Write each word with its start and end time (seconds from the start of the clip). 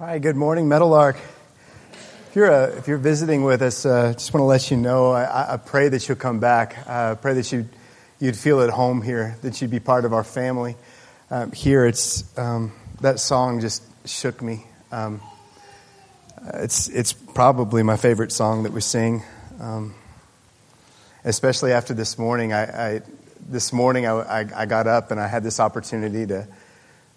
Hi, 0.00 0.18
good 0.18 0.34
morning, 0.34 0.66
Meadowlark. 0.66 1.16
If 2.30 2.32
you're, 2.34 2.50
uh, 2.50 2.68
if 2.68 2.88
you're 2.88 2.96
visiting 2.96 3.44
with 3.44 3.60
us, 3.60 3.84
I 3.84 3.90
uh, 3.90 4.12
just 4.14 4.32
want 4.32 4.40
to 4.40 4.46
let 4.46 4.70
you 4.70 4.78
know 4.78 5.10
I, 5.10 5.52
I 5.52 5.56
pray 5.58 5.90
that 5.90 6.08
you'll 6.08 6.16
come 6.16 6.40
back. 6.40 6.88
I 6.88 7.16
pray 7.16 7.34
that 7.34 7.52
you'd, 7.52 7.68
you'd 8.18 8.34
feel 8.34 8.62
at 8.62 8.70
home 8.70 9.02
here, 9.02 9.36
that 9.42 9.60
you'd 9.60 9.70
be 9.70 9.78
part 9.78 10.06
of 10.06 10.14
our 10.14 10.24
family. 10.24 10.76
Um, 11.30 11.52
here, 11.52 11.84
it's, 11.84 12.24
um, 12.38 12.72
that 13.02 13.20
song 13.20 13.60
just 13.60 13.82
shook 14.08 14.40
me. 14.40 14.64
Um, 14.90 15.20
it's, 16.54 16.88
it's 16.88 17.12
probably 17.12 17.82
my 17.82 17.98
favorite 17.98 18.32
song 18.32 18.62
that 18.62 18.72
we 18.72 18.80
sing, 18.80 19.22
um, 19.60 19.94
especially 21.26 21.72
after 21.72 21.92
this 21.92 22.18
morning. 22.18 22.54
I, 22.54 22.94
I 22.94 23.02
this 23.50 23.70
morning, 23.70 24.06
I, 24.06 24.12
I, 24.12 24.62
I 24.62 24.64
got 24.64 24.86
up 24.86 25.10
and 25.10 25.20
I 25.20 25.26
had 25.26 25.42
this 25.42 25.60
opportunity 25.60 26.26
to 26.28 26.48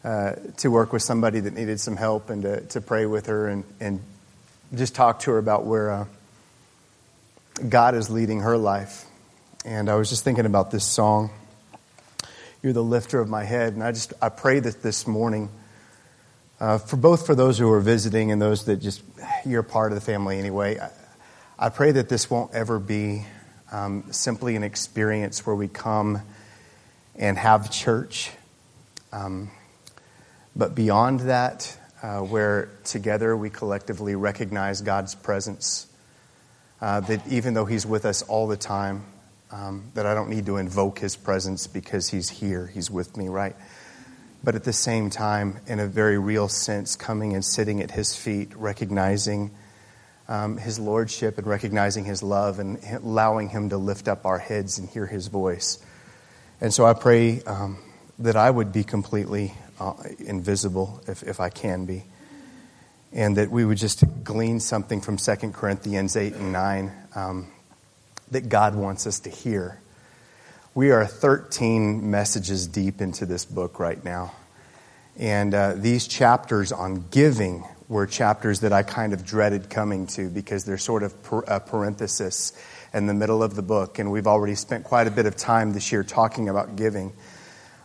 uh, 0.03 0.33
to 0.57 0.69
work 0.69 0.91
with 0.91 1.01
somebody 1.01 1.39
that 1.39 1.53
needed 1.53 1.79
some 1.79 1.95
help 1.95 2.29
and 2.29 2.41
to, 2.41 2.61
to 2.61 2.81
pray 2.81 3.05
with 3.05 3.27
her 3.27 3.47
and, 3.47 3.63
and 3.79 4.01
just 4.75 4.95
talk 4.95 5.19
to 5.19 5.31
her 5.31 5.37
about 5.37 5.65
where 5.65 5.91
uh, 5.91 6.05
God 7.69 7.95
is 7.95 8.09
leading 8.09 8.41
her 8.41 8.57
life. 8.57 9.05
And 9.65 9.89
I 9.89 9.95
was 9.95 10.09
just 10.09 10.23
thinking 10.23 10.45
about 10.45 10.71
this 10.71 10.85
song, 10.85 11.29
You're 12.61 12.73
the 12.73 12.83
Lifter 12.83 13.19
of 13.19 13.29
My 13.29 13.45
Head. 13.45 13.73
And 13.73 13.83
I 13.83 13.93
just, 13.93 14.11
I 14.21 14.29
pray 14.29 14.59
that 14.59 14.81
this 14.81 15.07
morning, 15.07 15.49
uh, 16.59 16.79
for 16.79 16.97
both 16.97 17.25
for 17.25 17.33
those 17.33 17.57
who 17.57 17.71
are 17.71 17.79
visiting 17.79 18.31
and 18.31 18.41
those 18.41 18.65
that 18.65 18.77
just, 18.77 19.01
you're 19.45 19.63
part 19.63 19.91
of 19.91 19.95
the 19.95 20.05
family 20.05 20.37
anyway, 20.37 20.79
I, 20.79 20.89
I 21.57 21.69
pray 21.69 21.93
that 21.93 22.09
this 22.09 22.29
won't 22.29 22.53
ever 22.53 22.77
be 22.77 23.25
um, 23.71 24.11
simply 24.11 24.57
an 24.57 24.63
experience 24.63 25.45
where 25.45 25.55
we 25.55 25.67
come 25.69 26.21
and 27.15 27.37
have 27.37 27.71
church. 27.71 28.31
Um, 29.13 29.51
but 30.55 30.75
beyond 30.75 31.21
that, 31.21 31.77
uh, 32.01 32.19
where 32.19 32.69
together 32.83 33.35
we 33.35 33.49
collectively 33.49 34.15
recognize 34.15 34.81
God's 34.81 35.15
presence, 35.15 35.87
uh, 36.81 36.99
that 37.01 37.25
even 37.27 37.53
though 37.53 37.65
He's 37.65 37.85
with 37.85 38.05
us 38.05 38.21
all 38.21 38.47
the 38.47 38.57
time, 38.57 39.05
um, 39.51 39.91
that 39.93 40.05
I 40.05 40.13
don't 40.13 40.29
need 40.29 40.45
to 40.47 40.57
invoke 40.57 40.99
His 40.99 41.15
presence 41.15 41.65
because 41.65 42.09
He's 42.09 42.29
here, 42.29 42.67
He's 42.67 42.91
with 42.91 43.17
me, 43.17 43.29
right? 43.29 43.55
But 44.43 44.55
at 44.55 44.63
the 44.63 44.73
same 44.73 45.09
time, 45.09 45.59
in 45.65 45.79
a 45.79 45.87
very 45.87 46.17
real 46.17 46.49
sense, 46.49 46.95
coming 46.95 47.33
and 47.33 47.43
sitting 47.43 47.81
at 47.81 47.91
His 47.91 48.15
feet, 48.15 48.53
recognizing 48.55 49.51
um, 50.27 50.57
His 50.57 50.77
Lordship 50.77 51.37
and 51.37 51.47
recognizing 51.47 52.03
His 52.05 52.21
love 52.21 52.59
and 52.59 52.79
allowing 52.91 53.49
Him 53.49 53.69
to 53.69 53.77
lift 53.77 54.07
up 54.07 54.25
our 54.25 54.39
heads 54.39 54.77
and 54.77 54.89
hear 54.89 55.05
His 55.05 55.27
voice. 55.27 55.83
And 56.59 56.73
so 56.73 56.85
I 56.85 56.93
pray 56.93 57.41
um, 57.43 57.77
that 58.19 58.35
I 58.35 58.49
would 58.49 58.71
be 58.71 58.83
completely 58.83 59.53
uh, 59.79 59.93
invisible 60.19 61.01
if, 61.07 61.23
if 61.23 61.39
I 61.39 61.49
can 61.49 61.85
be. 61.85 62.03
And 63.11 63.37
that 63.37 63.51
we 63.51 63.63
would 63.63 63.77
just 63.77 64.03
glean 64.23 64.59
something 64.59 65.01
from 65.01 65.17
2 65.17 65.35
Corinthians 65.51 66.15
8 66.15 66.33
and 66.33 66.51
9 66.51 66.91
um, 67.15 67.47
that 68.31 68.49
God 68.49 68.75
wants 68.75 69.05
us 69.05 69.19
to 69.21 69.29
hear. 69.29 69.79
We 70.73 70.91
are 70.91 71.05
13 71.05 72.09
messages 72.09 72.65
deep 72.65 73.01
into 73.01 73.27
this 73.27 73.45
book 73.45 73.79
right 73.79 74.03
now. 74.03 74.33
And 75.17 75.53
uh, 75.53 75.73
these 75.75 76.07
chapters 76.07 76.71
on 76.71 77.05
giving 77.11 77.63
were 77.87 78.07
chapters 78.07 78.61
that 78.61 78.73
I 78.73 78.81
kind 78.81 79.13
of 79.13 79.23
dreaded 79.23 79.69
coming 79.69 80.07
to 80.07 80.29
because 80.29 80.65
they're 80.65 80.79
sort 80.79 81.03
of 81.03 81.21
per, 81.21 81.41
a 81.41 81.59
parenthesis 81.59 82.53
in 82.93 83.05
the 83.05 83.13
middle 83.13 83.43
of 83.43 83.55
the 83.55 83.61
book. 83.61 83.99
And 83.99 84.11
we've 84.11 84.25
already 84.25 84.55
spent 84.55 84.83
quite 84.83 85.05
a 85.05 85.11
bit 85.11 85.27
of 85.27 85.35
time 85.35 85.73
this 85.73 85.91
year 85.91 86.03
talking 86.03 86.49
about 86.49 86.75
giving. 86.75 87.13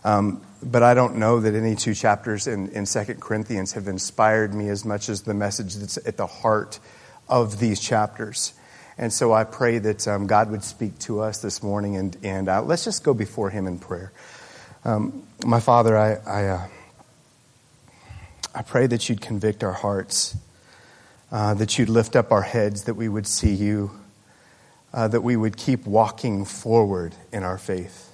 Um, 0.04 0.42
but 0.62 0.82
I 0.82 0.94
don't 0.94 1.16
know 1.16 1.40
that 1.40 1.54
any 1.54 1.76
two 1.76 1.94
chapters 1.94 2.46
in, 2.46 2.68
in 2.70 2.84
2 2.84 3.04
Corinthians 3.20 3.72
have 3.72 3.86
inspired 3.86 4.54
me 4.54 4.68
as 4.68 4.84
much 4.84 5.08
as 5.08 5.22
the 5.22 5.34
message 5.34 5.76
that's 5.76 5.96
at 5.98 6.16
the 6.16 6.26
heart 6.26 6.80
of 7.28 7.58
these 7.58 7.80
chapters. 7.80 8.54
And 8.96 9.12
so 9.12 9.32
I 9.32 9.44
pray 9.44 9.78
that 9.78 10.08
um, 10.08 10.26
God 10.26 10.50
would 10.50 10.64
speak 10.64 10.98
to 11.00 11.20
us 11.20 11.40
this 11.40 11.62
morning, 11.62 11.96
and, 11.96 12.16
and 12.24 12.48
uh, 12.48 12.62
let's 12.62 12.84
just 12.84 13.04
go 13.04 13.14
before 13.14 13.50
Him 13.50 13.66
in 13.66 13.78
prayer. 13.78 14.12
Um, 14.84 15.22
my 15.46 15.60
Father, 15.60 15.96
I, 15.96 16.14
I, 16.14 16.46
uh, 16.46 16.66
I, 18.54 18.62
pray 18.62 18.88
that 18.88 19.08
you'd 19.08 19.20
convict 19.20 19.62
our 19.62 19.72
hearts, 19.72 20.36
uh, 21.30 21.54
that 21.54 21.78
you'd 21.78 21.88
lift 21.88 22.16
up 22.16 22.32
our 22.32 22.42
heads, 22.42 22.84
that 22.84 22.94
we 22.94 23.08
would 23.08 23.26
see 23.26 23.52
you, 23.52 23.92
uh, 24.92 25.06
that 25.08 25.20
we 25.20 25.36
would 25.36 25.56
keep 25.56 25.86
walking 25.86 26.44
forward 26.44 27.14
in 27.32 27.44
our 27.44 27.58
faith. 27.58 28.12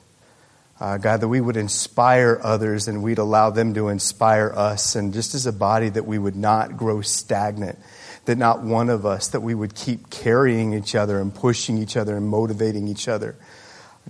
Uh, 0.81 0.99
God, 0.99 1.21
that 1.21 1.29
we 1.29 1.41
would 1.41 1.57
inspire 1.57 2.41
others 2.43 2.89
and 2.89 3.03
we'd 3.03 3.19
allow 3.19 3.51
them 3.51 3.75
to 3.75 3.89
inspire 3.89 4.53
us. 4.55 4.97
And 4.97 5.13
just 5.13 5.35
as 5.35 5.47
a 5.47 5.53
body, 5.53 5.89
that 5.89 6.05
we 6.05 6.19
would 6.19 6.35
not 6.35 6.77
grow 6.77 7.01
stagnant, 7.01 7.79
that 8.25 8.37
not 8.37 8.63
one 8.63 8.91
of 8.91 9.07
us, 9.07 9.29
that 9.29 9.41
we 9.41 9.55
would 9.55 9.75
keep 9.75 10.11
carrying 10.11 10.75
each 10.75 10.95
other 10.95 11.21
and 11.21 11.33
pushing 11.33 11.79
each 11.79 11.97
other 11.97 12.17
and 12.17 12.27
motivating 12.27 12.89
each 12.89 13.07
other. 13.07 13.37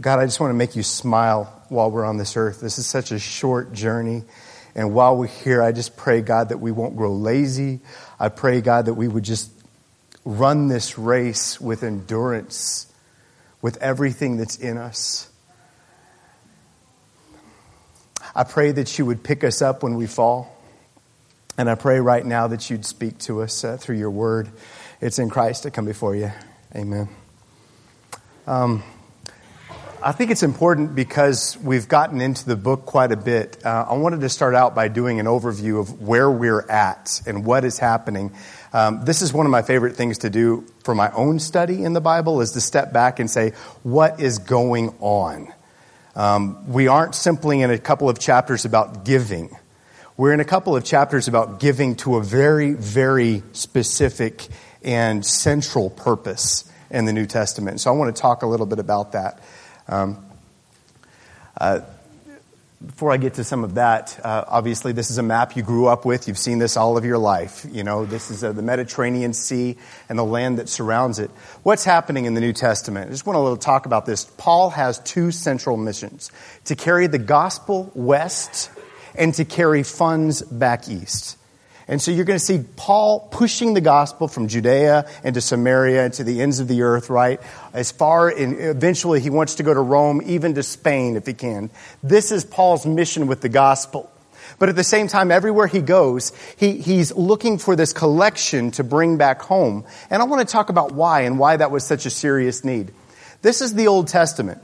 God, 0.01 0.19
I 0.19 0.25
just 0.25 0.41
want 0.41 0.51
to 0.51 0.57
make 0.57 0.75
you 0.75 0.83
smile 0.83 1.63
while 1.69 1.91
we're 1.91 2.05
on 2.05 2.17
this 2.17 2.37
earth. 2.37 2.61
This 2.61 2.79
is 2.79 2.87
such 2.87 3.13
a 3.13 3.19
short 3.19 3.73
journey. 3.73 4.25
And 4.75 4.95
while 4.95 5.17
we're 5.17 5.27
here, 5.27 5.63
I 5.63 5.71
just 5.71 5.97
pray, 5.97 6.21
God, 6.21 6.49
that 6.49 6.59
we 6.59 6.73
won't 6.73 6.97
grow 6.97 7.13
lazy. 7.13 7.81
I 8.19 8.29
pray, 8.31 8.61
God, 8.61 8.87
that 8.87 8.95
we 8.95 9.07
would 9.07 9.23
just 9.23 9.51
run 10.25 10.69
this 10.69 10.99
race 10.99 11.61
with 11.61 11.83
endurance, 11.83 12.93
with 13.61 13.77
everything 13.77 14.39
that's 14.39 14.57
in 14.57 14.79
us. 14.79 15.29
I 18.37 18.45
pray 18.45 18.73
that 18.73 18.99
you 18.99 19.07
would 19.07 19.23
pick 19.23 19.45
us 19.45 19.63
up 19.63 19.83
when 19.83 19.95
we 19.95 20.07
fall. 20.07 20.51
And 21.57 21.71
I 21.71 21.77
pray 21.77 22.01
right 22.01 22.27
now 22.27 22.49
that 22.49 22.69
you'd 22.69 22.85
speak 22.85 23.19
to 23.21 23.43
us 23.43 23.63
uh, 23.63 23.77
through 23.77 23.97
your 23.97 24.11
word. 24.11 24.49
It's 25.01 25.21
in 25.21 25.31
Christ 25.31 25.67
I 25.67 25.71
come 25.71 25.85
before 25.85 26.17
you. 26.17 26.33
Amen. 26.75 27.09
Um, 28.49 28.83
I 30.03 30.11
think 30.11 30.33
it's 30.33 30.43
important 30.43 30.97
because 30.97 31.57
we've 31.63 31.89
gotten 31.89 32.21
into 32.21 32.45
the 32.45 32.57
book 32.57 32.85
quite 32.85 33.13
a 33.13 33.17
bit. 33.17 33.65
Uh, 33.65 33.87
I 33.89 33.95
wanted 33.95 34.21
to 34.23 34.29
start 34.29 34.57
out 34.57 34.75
by 34.75 34.89
doing 34.89 35.21
an 35.21 35.27
overview 35.27 35.81
of 35.81 36.03
where 36.03 36.31
we're 36.31 36.69
at 36.69 37.23
and 37.27 37.47
what 37.47 37.65
is 37.65 37.79
happening. 37.79 38.33
Um, 38.73 39.05
this 39.05 39.23
is 39.23 39.33
one 39.33 39.47
of 39.47 39.51
my 39.51 39.63
favorite 39.63 39.95
things 39.95 40.19
to 40.19 40.31
do 40.31 40.67
for 40.83 40.95
my 40.95 41.11
own 41.13 41.39
study 41.39 41.85
in 41.85 41.93
the 41.93 42.03
Bible 42.03 42.41
is 42.41 42.51
to 42.53 42.61
step 42.61 42.93
back 42.93 43.21
and 43.21 43.31
say, 43.31 43.51
what 43.85 44.21
is 44.21 44.39
going 44.41 44.93
on? 44.99 45.54
Um, 46.17 46.73
we 46.73 46.89
aren't 46.89 47.15
simply 47.15 47.61
in 47.61 47.71
a 47.71 47.79
couple 47.79 48.09
of 48.09 48.19
chapters 48.19 48.65
about 48.65 49.05
giving. 49.05 49.57
We're 50.17 50.33
in 50.33 50.41
a 50.41 50.45
couple 50.45 50.77
of 50.77 50.85
chapters 50.85 51.27
about 51.27 51.59
giving 51.59 51.97
to 51.97 52.17
a 52.17 52.23
very, 52.23 52.73
very 52.73 53.43
specific 53.53 54.47
and 54.83 55.27
central 55.27 55.91
purpose 55.91 56.71
in 56.91 57.05
the 57.05 57.13
New 57.13 57.27
Testament. 57.27 57.81
So 57.81 57.93
I 57.93 57.97
want 57.97 58.15
to 58.15 58.23
talk 58.23 58.43
a 58.43 58.47
little 58.47 58.67
bit 58.67 58.79
about 58.79 59.13
that. 59.13 59.43
Um, 59.89 60.25
uh, 61.61 61.81
before 62.87 63.13
I 63.13 63.17
get 63.17 63.35
to 63.35 63.45
some 63.45 63.65
of 63.65 63.75
that, 63.75 64.19
uh, 64.23 64.45
obviously 64.47 64.93
this 64.93 65.11
is 65.11 65.19
a 65.19 65.23
map 65.23 65.57
you 65.57 65.63
grew 65.63 65.87
up 65.87 66.05
with. 66.05 66.29
You've 66.29 66.39
seen 66.39 66.59
this 66.59 66.77
all 66.77 66.97
of 66.97 67.05
your 67.05 67.19
life. 67.19 67.67
You 67.71 67.85
know, 67.85 68.05
this 68.05 68.31
is 68.31 68.45
uh, 68.45 68.53
the 68.53 68.63
Mediterranean 68.63 69.33
Sea 69.33 69.77
and 70.09 70.19
the 70.19 70.25
land 70.25 70.59
that 70.59 70.69
surrounds 70.69 71.19
it. 71.19 71.31
What's 71.63 71.85
happening 71.85 72.25
in 72.27 72.35
the 72.35 72.41
New 72.41 72.53
Testament? 72.53 73.09
I 73.09 73.11
just 73.11 73.27
want 73.27 73.61
to 73.61 73.65
talk 73.65 73.87
about 73.87 74.07
this. 74.07 74.25
Paul 74.25 74.71
has 74.71 74.99
two 75.01 75.31
central 75.31 75.77
missions 75.77 76.31
to 76.65 76.77
carry 76.77 77.07
the 77.07 77.19
gospel 77.19 77.91
west 77.95 78.71
and 79.15 79.33
to 79.35 79.45
carry 79.45 79.83
funds 79.83 80.43
back 80.43 80.89
east. 80.89 81.39
And 81.87 82.01
so 82.01 82.11
you're 82.11 82.25
going 82.25 82.39
to 82.39 82.45
see 82.45 82.65
Paul 82.77 83.29
pushing 83.31 83.75
the 83.75 83.81
gospel 83.81 84.27
from 84.27 84.49
Judea 84.49 85.09
into 85.23 85.41
Samaria 85.41 86.07
and 86.07 86.15
to 86.15 86.25
the 86.25 86.41
ends 86.41 86.59
of 86.61 86.69
the 86.69 86.83
earth, 86.83 87.11
right? 87.11 87.41
As 87.75 87.93
far, 87.93 88.31
and 88.31 88.59
eventually 88.59 89.21
he 89.21 89.29
wants 89.29 89.57
to 89.57 89.63
go 89.63 89.75
to 89.75 89.81
Rome, 89.81 90.23
even 90.25 90.55
to 90.55 90.63
Spain 90.63 91.17
if 91.17 91.27
he 91.27 91.35
can. 91.35 91.71
This 92.03 92.33
is 92.33 92.45
Paul's 92.45 92.87
mission 92.87 93.27
with 93.27 93.43
the 93.43 93.51
gospel. 93.51 94.11
But 94.59 94.69
at 94.69 94.77
the 94.77 94.85
same 94.85 95.09
time, 95.09 95.31
everywhere 95.31 95.67
he 95.67 95.81
goes, 95.81 96.33
he, 96.57 96.79
he's 96.79 97.13
looking 97.13 97.59
for 97.59 97.77
this 97.77 97.93
collection 97.93 98.71
to 98.73 98.85
bring 98.85 99.17
back 99.17 99.43
home. 99.43 99.85
And 100.11 100.23
I 100.23 100.25
want 100.27 100.47
to 100.47 100.51
talk 100.51 100.69
about 100.69 100.93
why 100.93 101.23
and 101.23 101.39
why 101.39 101.57
that 101.57 101.71
was 101.71 101.85
such 101.85 102.07
a 102.07 102.11
serious 102.11 102.65
need. 102.65 102.93
This 103.43 103.61
is 103.61 103.75
the 103.75 103.89
Old 103.89 104.09
Testament. 104.09 104.63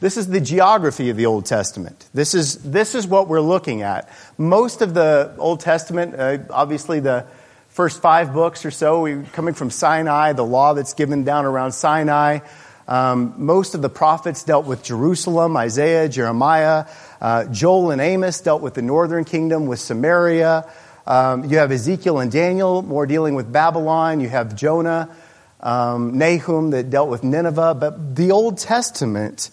This 0.00 0.16
is 0.16 0.28
the 0.28 0.40
geography 0.40 1.10
of 1.10 1.16
the 1.16 1.26
Old 1.26 1.46
Testament. 1.46 2.08
This 2.14 2.34
is, 2.34 2.56
this 2.62 2.94
is 2.94 3.06
what 3.06 3.26
we're 3.26 3.40
looking 3.40 3.82
at. 3.82 4.08
Most 4.40 4.82
of 4.82 4.94
the 4.94 5.34
Old 5.36 5.58
Testament, 5.58 6.14
uh, 6.14 6.38
obviously 6.50 7.00
the 7.00 7.26
first 7.70 8.00
five 8.00 8.32
books 8.32 8.64
or 8.64 8.70
so, 8.70 9.00
we, 9.00 9.24
coming 9.32 9.52
from 9.52 9.68
Sinai, 9.68 10.32
the 10.32 10.44
law 10.44 10.74
that's 10.74 10.94
given 10.94 11.24
down 11.24 11.44
around 11.44 11.72
Sinai. 11.72 12.38
Um, 12.86 13.34
most 13.36 13.74
of 13.74 13.82
the 13.82 13.88
prophets 13.88 14.44
dealt 14.44 14.64
with 14.64 14.84
Jerusalem, 14.84 15.56
Isaiah, 15.56 16.08
Jeremiah. 16.08 16.86
Uh, 17.20 17.46
Joel 17.46 17.90
and 17.90 18.00
Amos 18.00 18.40
dealt 18.40 18.62
with 18.62 18.74
the 18.74 18.82
northern 18.82 19.24
kingdom, 19.24 19.66
with 19.66 19.80
Samaria. 19.80 20.70
Um, 21.04 21.46
you 21.46 21.58
have 21.58 21.72
Ezekiel 21.72 22.20
and 22.20 22.30
Daniel, 22.30 22.82
more 22.82 23.06
dealing 23.06 23.34
with 23.34 23.52
Babylon. 23.52 24.20
You 24.20 24.28
have 24.28 24.54
Jonah, 24.54 25.10
um, 25.58 26.16
Nahum 26.16 26.70
that 26.70 26.90
dealt 26.90 27.08
with 27.08 27.24
Nineveh. 27.24 27.74
But 27.74 28.14
the 28.14 28.30
Old 28.30 28.58
Testament 28.58 29.50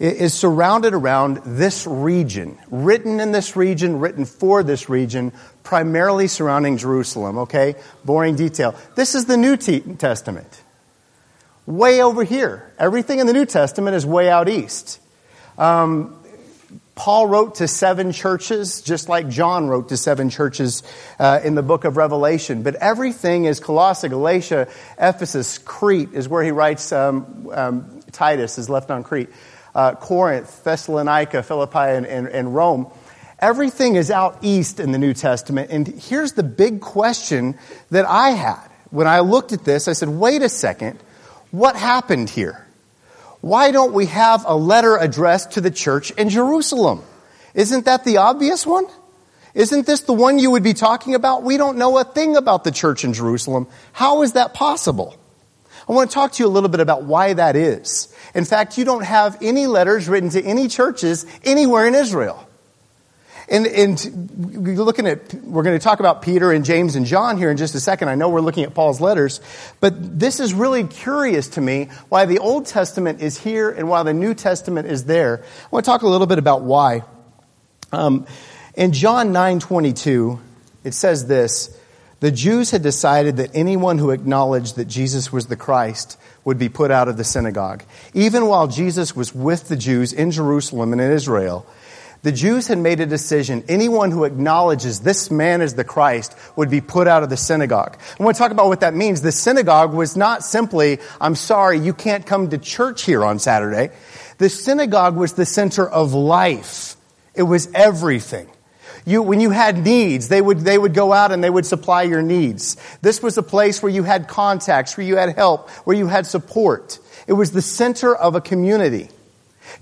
is 0.00 0.32
surrounded 0.32 0.94
around 0.94 1.42
this 1.44 1.86
region, 1.86 2.58
written 2.70 3.20
in 3.20 3.32
this 3.32 3.54
region, 3.54 4.00
written 4.00 4.24
for 4.24 4.62
this 4.62 4.88
region, 4.88 5.32
primarily 5.62 6.26
surrounding 6.26 6.78
Jerusalem, 6.78 7.38
okay? 7.38 7.74
Boring 8.02 8.34
detail. 8.34 8.74
This 8.94 9.14
is 9.14 9.26
the 9.26 9.36
New 9.36 9.58
Testament. 9.58 10.62
Way 11.66 12.02
over 12.02 12.24
here. 12.24 12.72
Everything 12.78 13.18
in 13.18 13.26
the 13.26 13.34
New 13.34 13.44
Testament 13.44 13.94
is 13.94 14.06
way 14.06 14.30
out 14.30 14.48
east. 14.48 15.00
Um, 15.58 16.16
Paul 16.94 17.26
wrote 17.26 17.56
to 17.56 17.68
seven 17.68 18.12
churches, 18.12 18.80
just 18.80 19.08
like 19.08 19.28
John 19.28 19.68
wrote 19.68 19.90
to 19.90 19.98
seven 19.98 20.30
churches 20.30 20.82
uh, 21.18 21.40
in 21.44 21.54
the 21.54 21.62
book 21.62 21.84
of 21.84 21.98
Revelation. 21.98 22.62
But 22.62 22.74
everything 22.76 23.44
is 23.44 23.60
Colossae, 23.60 24.08
Galatia, 24.08 24.68
Ephesus, 24.98 25.58
Crete 25.58 26.12
is 26.14 26.28
where 26.28 26.42
he 26.42 26.50
writes 26.50 26.90
um, 26.90 27.50
um, 27.52 28.00
Titus 28.12 28.58
is 28.58 28.68
left 28.70 28.90
on 28.90 29.02
Crete. 29.02 29.28
Uh, 29.74 29.94
Corinth, 29.94 30.64
Thessalonica, 30.64 31.42
Philippi, 31.42 31.78
and, 31.78 32.06
and, 32.06 32.26
and 32.28 32.54
Rome. 32.54 32.90
Everything 33.38 33.96
is 33.96 34.10
out 34.10 34.38
east 34.42 34.80
in 34.80 34.92
the 34.92 34.98
New 34.98 35.14
Testament. 35.14 35.70
And 35.70 35.86
here's 35.86 36.32
the 36.32 36.42
big 36.42 36.80
question 36.80 37.58
that 37.90 38.04
I 38.04 38.30
had. 38.30 38.66
When 38.90 39.06
I 39.06 39.20
looked 39.20 39.52
at 39.52 39.64
this, 39.64 39.88
I 39.88 39.92
said, 39.92 40.08
wait 40.08 40.42
a 40.42 40.48
second, 40.48 40.98
what 41.50 41.76
happened 41.76 42.28
here? 42.28 42.66
why 43.40 43.70
don't 43.70 43.92
we 43.92 44.06
have 44.06 44.44
a 44.46 44.54
letter 44.54 44.96
addressed 44.96 45.52
to 45.52 45.60
the 45.60 45.70
church 45.70 46.10
in 46.12 46.28
Jerusalem? 46.28 47.02
Isn't 47.54 47.86
that 47.86 48.04
the 48.04 48.18
obvious 48.18 48.66
one? 48.66 48.86
Isn't 49.54 49.86
this 49.86 50.02
the 50.02 50.12
one 50.12 50.38
you 50.38 50.52
would 50.52 50.62
be 50.62 50.74
talking 50.74 51.14
about? 51.14 51.42
We 51.42 51.56
don't 51.56 51.78
know 51.78 51.98
a 51.98 52.04
thing 52.04 52.36
about 52.36 52.64
the 52.64 52.70
church 52.70 53.04
in 53.04 53.12
Jerusalem. 53.12 53.66
How 53.92 54.22
is 54.22 54.32
that 54.32 54.54
possible? 54.54 55.16
I 55.90 55.92
want 55.92 56.08
to 56.08 56.14
talk 56.14 56.30
to 56.32 56.42
you 56.44 56.48
a 56.48 56.52
little 56.52 56.68
bit 56.68 56.78
about 56.78 57.02
why 57.02 57.32
that 57.32 57.56
is. 57.56 58.14
In 58.32 58.44
fact, 58.44 58.78
you 58.78 58.84
don't 58.84 59.02
have 59.02 59.36
any 59.42 59.66
letters 59.66 60.08
written 60.08 60.30
to 60.30 60.40
any 60.40 60.68
churches 60.68 61.26
anywhere 61.42 61.84
in 61.88 61.96
Israel. 61.96 62.46
And, 63.48 63.66
and 63.66 64.56
we're 64.64 64.76
looking 64.76 65.08
at, 65.08 65.34
we're 65.34 65.64
going 65.64 65.76
to 65.76 65.82
talk 65.82 65.98
about 65.98 66.22
Peter 66.22 66.52
and 66.52 66.64
James 66.64 66.94
and 66.94 67.04
John 67.04 67.38
here 67.38 67.50
in 67.50 67.56
just 67.56 67.74
a 67.74 67.80
second. 67.80 68.08
I 68.08 68.14
know 68.14 68.28
we're 68.28 68.40
looking 68.40 68.62
at 68.62 68.72
Paul's 68.72 69.00
letters, 69.00 69.40
but 69.80 70.20
this 70.20 70.38
is 70.38 70.54
really 70.54 70.84
curious 70.84 71.48
to 71.48 71.60
me 71.60 71.88
why 72.08 72.24
the 72.24 72.38
Old 72.38 72.66
Testament 72.66 73.20
is 73.20 73.36
here 73.36 73.68
and 73.68 73.88
why 73.88 74.04
the 74.04 74.14
New 74.14 74.32
Testament 74.32 74.86
is 74.86 75.06
there. 75.06 75.42
I 75.42 75.68
want 75.72 75.84
to 75.84 75.90
talk 75.90 76.02
a 76.02 76.08
little 76.08 76.28
bit 76.28 76.38
about 76.38 76.62
why. 76.62 77.02
Um, 77.90 78.28
in 78.76 78.92
John 78.92 79.32
9:22, 79.32 80.38
it 80.84 80.94
says 80.94 81.26
this: 81.26 81.76
the 82.20 82.30
Jews 82.30 82.70
had 82.70 82.82
decided 82.82 83.38
that 83.38 83.50
anyone 83.54 83.98
who 83.98 84.10
acknowledged 84.10 84.76
that 84.76 84.86
Jesus 84.86 85.32
was 85.32 85.46
the 85.46 85.56
Christ 85.56 86.18
would 86.44 86.58
be 86.58 86.68
put 86.68 86.90
out 86.90 87.08
of 87.08 87.16
the 87.16 87.24
synagogue. 87.24 87.82
Even 88.14 88.46
while 88.46 88.68
Jesus 88.68 89.16
was 89.16 89.34
with 89.34 89.68
the 89.68 89.76
Jews 89.76 90.12
in 90.12 90.30
Jerusalem 90.30 90.92
and 90.92 91.00
in 91.00 91.10
Israel, 91.10 91.66
the 92.22 92.32
Jews 92.32 92.66
had 92.66 92.76
made 92.76 93.00
a 93.00 93.06
decision. 93.06 93.64
Anyone 93.66 94.10
who 94.10 94.24
acknowledges 94.24 95.00
this 95.00 95.30
man 95.30 95.62
is 95.62 95.74
the 95.74 95.84
Christ 95.84 96.36
would 96.56 96.68
be 96.68 96.82
put 96.82 97.08
out 97.08 97.22
of 97.22 97.30
the 97.30 97.36
synagogue. 97.38 97.96
I 98.18 98.22
want 98.22 98.36
to 98.36 98.38
talk 98.38 98.52
about 98.52 98.68
what 98.68 98.80
that 98.80 98.92
means. 98.92 99.22
The 99.22 99.32
synagogue 99.32 99.94
was 99.94 100.16
not 100.16 100.44
simply, 100.44 100.98
I'm 101.20 101.34
sorry, 101.34 101.78
you 101.78 101.94
can't 101.94 102.26
come 102.26 102.50
to 102.50 102.58
church 102.58 103.02
here 103.04 103.24
on 103.24 103.38
Saturday. 103.38 103.94
The 104.36 104.50
synagogue 104.50 105.16
was 105.16 105.32
the 105.32 105.46
center 105.46 105.88
of 105.88 106.12
life. 106.12 106.96
It 107.34 107.44
was 107.44 107.70
everything. 107.72 108.50
You, 109.04 109.22
when 109.22 109.40
you 109.40 109.50
had 109.50 109.78
needs, 109.78 110.28
they 110.28 110.40
would, 110.40 110.60
they 110.60 110.78
would 110.78 110.94
go 110.94 111.12
out 111.12 111.32
and 111.32 111.42
they 111.42 111.50
would 111.50 111.66
supply 111.66 112.02
your 112.02 112.22
needs. 112.22 112.76
This 113.02 113.22
was 113.22 113.38
a 113.38 113.42
place 113.42 113.82
where 113.82 113.92
you 113.92 114.02
had 114.02 114.28
contacts, 114.28 114.96
where 114.96 115.06
you 115.06 115.16
had 115.16 115.34
help, 115.34 115.70
where 115.86 115.96
you 115.96 116.06
had 116.06 116.26
support. 116.26 116.98
It 117.26 117.32
was 117.32 117.52
the 117.52 117.62
center 117.62 118.14
of 118.14 118.34
a 118.34 118.40
community. 118.40 119.08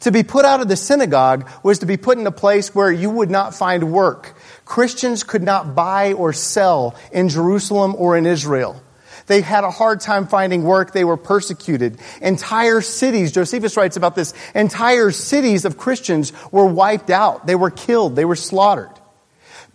To 0.01 0.13
be 0.13 0.23
put 0.23 0.45
out 0.45 0.61
of 0.61 0.69
the 0.69 0.77
synagogue 0.77 1.49
was 1.63 1.81
to 1.81 1.87
be 1.87 1.97
put 1.97 2.19
in 2.19 2.27
a 2.27 2.33
place 2.33 2.75
where 2.75 2.93
you 2.93 3.11
would 3.11 3.31
not 3.31 3.55
find 3.55 3.93
work. 3.93 4.37
Christians 4.65 5.25
could 5.25 5.43
not 5.43 5.75
buy 5.75 6.13
or 6.13 6.33
sell 6.33 6.95
in 7.11 7.29
Jerusalem 7.29 7.95
or 7.97 8.17
in 8.17 8.27
Israel. 8.27 8.81
They 9.27 9.41
had 9.43 9.65
a 9.65 9.71
hard 9.71 10.01
time 10.01 10.27
finding 10.27 10.63
work. 10.63 10.93
They 10.93 11.05
were 11.05 11.17
persecuted. 11.17 11.99
Entire 12.21 12.81
cities, 12.81 13.33
Josephus 13.33 13.77
writes 13.77 13.97
about 13.97 14.15
this, 14.15 14.33
entire 14.55 15.11
cities 15.11 15.65
of 15.65 15.77
Christians 15.77 16.33
were 16.51 16.67
wiped 16.67 17.11
out. 17.11 17.47
They 17.47 17.55
were 17.55 17.71
killed. 17.71 18.17
They 18.17 18.25
were 18.25 18.37
slaughtered. 18.37 18.98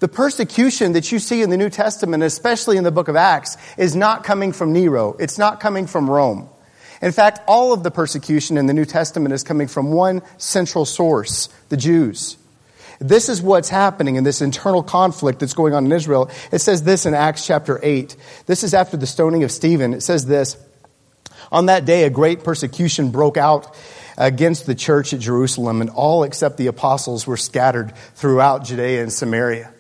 The 0.03 0.09
persecution 0.09 0.91
that 0.91 1.13
you 1.13 1.19
see 1.19 1.43
in 1.43 1.49
the 1.49 1.55
New 1.55 1.69
Testament, 1.69 2.23
especially 2.23 2.75
in 2.75 2.83
the 2.83 2.91
book 2.91 3.07
of 3.07 3.15
Acts, 3.15 3.55
is 3.77 3.95
not 3.95 4.25
coming 4.25 4.51
from 4.51 4.73
Nero. 4.73 5.15
It's 5.17 5.37
not 5.37 5.61
coming 5.61 5.87
from 5.87 6.09
Rome. 6.09 6.49
In 7.01 7.13
fact, 7.13 7.39
all 7.47 7.71
of 7.71 7.83
the 7.83 7.89
persecution 7.89 8.57
in 8.57 8.65
the 8.65 8.73
New 8.73 8.83
Testament 8.83 9.31
is 9.31 9.43
coming 9.43 9.69
from 9.69 9.93
one 9.93 10.21
central 10.37 10.83
source, 10.83 11.47
the 11.69 11.77
Jews. 11.77 12.35
This 12.99 13.29
is 13.29 13.41
what's 13.41 13.69
happening 13.69 14.17
in 14.17 14.25
this 14.25 14.41
internal 14.41 14.83
conflict 14.83 15.39
that's 15.39 15.53
going 15.53 15.73
on 15.73 15.85
in 15.85 15.91
Israel. 15.93 16.29
It 16.51 16.59
says 16.59 16.83
this 16.83 17.05
in 17.05 17.13
Acts 17.13 17.47
chapter 17.47 17.79
8. 17.81 18.17
This 18.45 18.65
is 18.65 18.73
after 18.73 18.97
the 18.97 19.07
stoning 19.07 19.45
of 19.45 19.53
Stephen. 19.53 19.93
It 19.93 20.01
says 20.01 20.25
this 20.25 20.57
On 21.49 21.67
that 21.67 21.85
day, 21.85 22.03
a 22.03 22.09
great 22.09 22.43
persecution 22.43 23.11
broke 23.11 23.37
out 23.37 23.73
against 24.17 24.65
the 24.65 24.75
church 24.75 25.13
at 25.13 25.21
Jerusalem, 25.21 25.79
and 25.79 25.89
all 25.89 26.23
except 26.23 26.57
the 26.57 26.67
apostles 26.67 27.25
were 27.25 27.37
scattered 27.37 27.95
throughout 28.15 28.65
Judea 28.65 29.01
and 29.01 29.13
Samaria. 29.13 29.73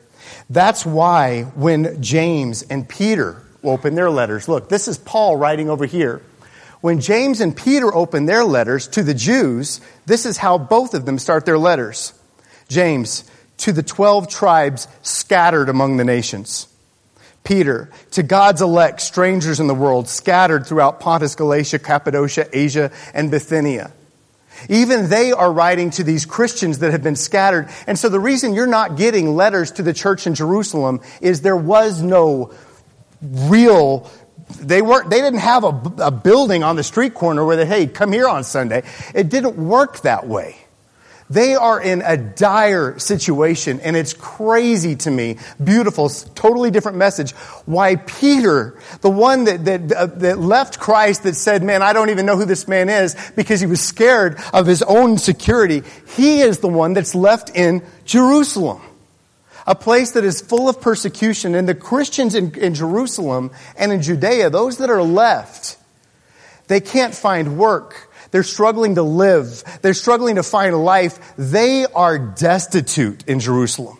That's 0.49 0.85
why 0.85 1.43
when 1.55 2.01
James 2.01 2.63
and 2.63 2.87
Peter 2.87 3.41
open 3.63 3.95
their 3.95 4.09
letters, 4.09 4.47
look, 4.47 4.69
this 4.69 4.87
is 4.87 4.97
Paul 4.97 5.37
writing 5.37 5.69
over 5.69 5.85
here. 5.85 6.21
When 6.81 6.99
James 6.99 7.39
and 7.39 7.55
Peter 7.55 7.93
open 7.93 8.25
their 8.25 8.43
letters 8.43 8.87
to 8.89 9.03
the 9.03 9.13
Jews, 9.13 9.79
this 10.05 10.25
is 10.25 10.37
how 10.37 10.57
both 10.57 10.93
of 10.93 11.05
them 11.05 11.17
start 11.17 11.45
their 11.45 11.57
letters. 11.57 12.13
James, 12.67 13.23
to 13.57 13.71
the 13.71 13.83
12 13.83 14.27
tribes 14.27 14.87
scattered 15.01 15.69
among 15.69 15.97
the 15.97 16.03
nations. 16.03 16.67
Peter, 17.43 17.89
to 18.11 18.23
God's 18.23 18.61
elect, 18.61 19.01
strangers 19.01 19.59
in 19.59 19.67
the 19.67 19.75
world, 19.75 20.07
scattered 20.07 20.65
throughout 20.65 20.99
Pontus, 20.99 21.35
Galatia, 21.35 21.79
Cappadocia, 21.79 22.47
Asia, 22.51 22.91
and 23.13 23.31
Bithynia. 23.31 23.91
Even 24.69 25.09
they 25.09 25.31
are 25.31 25.51
writing 25.51 25.89
to 25.91 26.03
these 26.03 26.25
Christians 26.25 26.79
that 26.79 26.91
have 26.91 27.03
been 27.03 27.15
scattered. 27.15 27.69
And 27.87 27.97
so 27.97 28.09
the 28.09 28.19
reason 28.19 28.53
you're 28.53 28.67
not 28.67 28.97
getting 28.97 29.35
letters 29.35 29.71
to 29.73 29.83
the 29.83 29.93
church 29.93 30.27
in 30.27 30.35
Jerusalem 30.35 31.01
is 31.21 31.41
there 31.41 31.57
was 31.57 32.01
no 32.01 32.53
real 33.21 34.09
they 34.59 34.81
weren't, 34.81 35.09
they 35.09 35.21
didn't 35.21 35.39
have 35.39 35.63
a, 35.63 35.81
a 35.99 36.11
building 36.11 36.63
on 36.63 36.75
the 36.75 36.83
street 36.83 37.13
corner 37.13 37.45
where 37.45 37.55
they, 37.55 37.65
hey, 37.65 37.87
come 37.87 38.11
here 38.11 38.27
on 38.27 38.43
Sunday. 38.43 38.83
It 39.15 39.29
didn't 39.29 39.55
work 39.55 40.01
that 40.01 40.27
way. 40.27 40.57
They 41.29 41.55
are 41.55 41.81
in 41.81 42.01
a 42.01 42.17
dire 42.17 42.99
situation, 42.99 43.79
and 43.79 43.95
it's 43.95 44.13
crazy 44.13 44.95
to 44.97 45.11
me. 45.11 45.37
Beautiful, 45.63 46.09
totally 46.09 46.69
different 46.69 46.97
message. 46.97 47.31
Why 47.65 47.95
Peter, 47.95 48.77
the 49.01 49.09
one 49.09 49.45
that, 49.45 49.65
that, 49.65 49.91
uh, 49.91 50.05
that 50.07 50.39
left 50.39 50.79
Christ, 50.79 51.23
that 51.23 51.35
said, 51.35 51.63
Man, 51.63 51.81
I 51.81 51.93
don't 51.93 52.09
even 52.09 52.25
know 52.25 52.37
who 52.37 52.45
this 52.45 52.67
man 52.67 52.89
is, 52.89 53.15
because 53.35 53.61
he 53.61 53.67
was 53.67 53.81
scared 53.81 54.39
of 54.53 54.67
his 54.67 54.81
own 54.83 55.17
security, 55.17 55.83
he 56.15 56.41
is 56.41 56.59
the 56.59 56.67
one 56.67 56.93
that's 56.93 57.15
left 57.15 57.49
in 57.55 57.83
Jerusalem 58.05 58.81
a 59.65 59.75
place 59.75 60.11
that 60.11 60.23
is 60.23 60.41
full 60.41 60.67
of 60.67 60.81
persecution. 60.81 61.55
And 61.55 61.67
the 61.67 61.75
Christians 61.75 62.35
in, 62.35 62.53
in 62.55 62.73
Jerusalem 62.73 63.51
and 63.77 63.91
in 63.91 64.01
Judea, 64.01 64.49
those 64.49 64.77
that 64.77 64.89
are 64.89 65.03
left, 65.03 65.77
they 66.67 66.79
can't 66.79 67.15
find 67.15 67.57
work. 67.57 68.11
They're 68.33 68.41
struggling 68.41 68.95
to 68.95 69.03
live. 69.03 69.63
They're 69.83 69.93
struggling 69.93 70.35
to 70.35 70.43
find 70.43 70.75
life. 70.75 71.35
They 71.37 71.85
are 71.85 72.17
destitute 72.17 73.23
in 73.27 73.39
Jerusalem. 73.39 73.99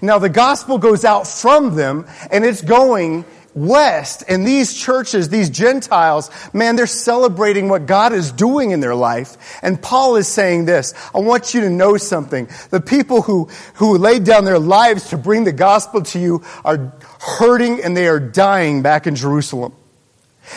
Now 0.00 0.20
the 0.20 0.28
gospel 0.28 0.78
goes 0.78 1.04
out 1.04 1.26
from 1.26 1.74
them 1.74 2.06
and 2.30 2.44
it's 2.44 2.62
going 2.62 3.24
West 3.52 4.22
and 4.28 4.46
these 4.46 4.74
churches, 4.74 5.28
these 5.28 5.50
Gentiles, 5.50 6.30
man, 6.52 6.76
they're 6.76 6.86
celebrating 6.86 7.68
what 7.68 7.86
God 7.86 8.12
is 8.12 8.30
doing 8.30 8.70
in 8.70 8.78
their 8.78 8.94
life. 8.94 9.58
And 9.60 9.82
Paul 9.82 10.16
is 10.16 10.28
saying 10.28 10.66
this, 10.66 10.94
I 11.12 11.18
want 11.18 11.52
you 11.52 11.62
to 11.62 11.70
know 11.70 11.96
something. 11.96 12.48
The 12.70 12.80
people 12.80 13.22
who, 13.22 13.48
who 13.74 13.98
laid 13.98 14.22
down 14.22 14.44
their 14.44 14.60
lives 14.60 15.10
to 15.10 15.16
bring 15.16 15.42
the 15.42 15.52
gospel 15.52 16.02
to 16.02 16.20
you 16.20 16.44
are 16.64 16.92
hurting 17.20 17.82
and 17.82 17.96
they 17.96 18.06
are 18.06 18.20
dying 18.20 18.82
back 18.82 19.08
in 19.08 19.16
Jerusalem. 19.16 19.74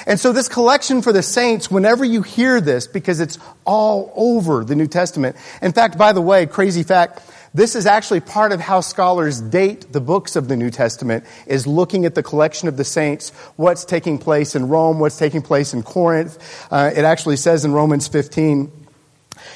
And 0.05 0.19
so 0.19 0.31
this 0.31 0.49
collection 0.49 1.01
for 1.01 1.11
the 1.11 1.23
saints, 1.23 1.71
whenever 1.71 2.03
you 2.03 2.21
hear 2.21 2.61
this, 2.61 2.87
because 2.87 3.19
it's 3.19 3.37
all 3.65 4.11
over 4.15 4.63
the 4.63 4.75
New 4.75 4.87
Testament. 4.87 5.35
In 5.61 5.71
fact, 5.71 5.97
by 5.97 6.13
the 6.13 6.21
way, 6.21 6.45
crazy 6.45 6.83
fact, 6.83 7.21
this 7.53 7.75
is 7.75 7.85
actually 7.85 8.19
part 8.19 8.51
of 8.51 8.59
how 8.59 8.81
scholars 8.81 9.41
date 9.41 9.91
the 9.91 10.01
books 10.01 10.35
of 10.35 10.47
the 10.47 10.55
New 10.55 10.69
Testament, 10.69 11.25
is 11.45 11.65
looking 11.65 12.05
at 12.05 12.15
the 12.15 12.23
collection 12.23 12.67
of 12.67 12.77
the 12.77 12.83
saints, 12.83 13.31
what's 13.55 13.85
taking 13.85 14.17
place 14.17 14.55
in 14.55 14.67
Rome, 14.67 14.99
what's 14.99 15.17
taking 15.17 15.41
place 15.41 15.73
in 15.73 15.83
Corinth. 15.83 16.37
Uh, 16.71 16.91
it 16.95 17.03
actually 17.03 17.37
says 17.37 17.65
in 17.65 17.71
Romans 17.71 18.07
15, 18.07 18.71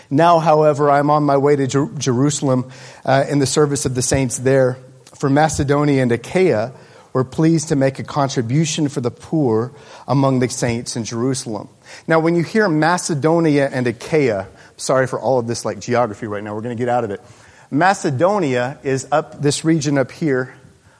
now, 0.09 0.39
however, 0.39 0.89
I'm 0.89 1.09
on 1.09 1.23
my 1.23 1.37
way 1.37 1.55
to 1.55 1.67
Jer- 1.67 1.89
Jerusalem 1.97 2.71
uh, 3.05 3.25
in 3.29 3.39
the 3.39 3.45
service 3.45 3.85
of 3.85 3.95
the 3.95 4.01
saints 4.01 4.37
there. 4.37 4.77
For 5.15 5.29
Macedonia 5.29 6.01
and 6.01 6.11
Achaia 6.11 6.73
were 7.13 7.23
pleased 7.23 7.69
to 7.69 7.75
make 7.75 7.99
a 7.99 8.03
contribution 8.03 8.87
for 8.89 9.01
the 9.01 9.11
poor 9.11 9.73
among 10.07 10.39
the 10.39 10.49
saints 10.49 10.95
in 10.95 11.03
Jerusalem. 11.03 11.69
Now, 12.07 12.19
when 12.19 12.35
you 12.35 12.43
hear 12.43 12.69
Macedonia 12.69 13.69
and 13.71 13.85
Achaia, 13.87 14.47
sorry 14.77 15.07
for 15.07 15.19
all 15.19 15.39
of 15.39 15.47
this 15.47 15.65
like 15.65 15.79
geography 15.79 16.27
right 16.27 16.43
now, 16.43 16.55
we're 16.55 16.61
going 16.61 16.75
to 16.75 16.81
get 16.81 16.89
out 16.89 17.03
of 17.03 17.11
it. 17.11 17.21
Macedonia 17.69 18.79
is 18.83 19.07
up 19.11 19.41
this 19.41 19.63
region 19.63 19.97
up 19.97 20.11
here. 20.11 20.53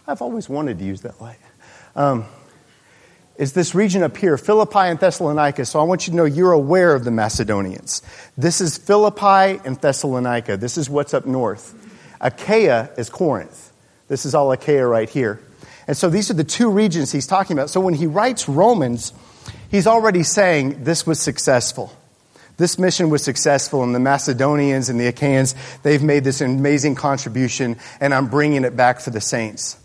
I've 0.08 0.22
always 0.22 0.50
wanted 0.50 0.80
to 0.80 0.86
use 0.86 1.02
that 1.02 1.20
light. 1.22 1.40
Um, 1.96 2.26
is 3.38 3.54
this 3.54 3.74
region 3.74 4.04
up 4.04 4.18
here, 4.18 4.38
Philippi 4.38 4.80
and 4.80 5.00
Thessalonica. 5.00 5.66
So 5.66 5.80
I 5.80 5.84
want 5.84 6.06
you 6.06 6.12
to 6.12 6.18
know 6.18 6.26
you're 6.26 6.52
aware 6.52 6.94
of 6.94 7.04
the 7.04 7.12
Macedonians. 7.12 8.02
This 8.38 8.62
is 8.62 8.78
Philippi 8.78 9.60
and 9.66 9.80
Thessalonica. 9.80 10.58
This 10.58 10.78
is 10.78 10.90
what's 10.90 11.14
up 11.14 11.26
north. 11.26 11.74
Achaia 12.20 12.90
is 12.98 13.10
Corinth. 13.10 13.72
This 14.08 14.26
is 14.26 14.36
all 14.36 14.52
Achaia 14.52 14.86
right 14.86 15.10
here. 15.10 15.42
And 15.88 15.98
so 15.98 16.10
these 16.10 16.30
are 16.30 16.36
the 16.36 16.44
two 16.44 16.70
regions 16.70 17.12
he's 17.12 17.28
talking 17.28 17.58
about. 17.58 17.70
So 17.70 17.80
when 17.82 17.94
he 17.94 18.08
writes 18.08 18.48
Romans, 18.48 19.14
he's 19.70 19.88
already 19.88 20.24
saying 20.24 20.84
this 20.84 21.06
was 21.06 21.20
successful. 21.20 21.92
This 22.58 22.78
mission 22.78 23.10
was 23.10 23.24
successful, 23.24 23.84
and 23.84 23.96
the 23.96 24.00
Macedonians 24.00 24.90
and 24.90 25.00
the 25.00 25.08
Achaeans, 25.08 25.56
they've 25.82 26.04
made 26.04 26.24
this 26.24 26.42
amazing 26.42 26.96
contribution, 26.96 27.78
and 28.00 28.14
I'm 28.14 28.28
bringing 28.28 28.66
it 28.66 28.76
back 28.76 29.00
for 29.00 29.10
the 29.10 29.22
saints. 29.22 29.78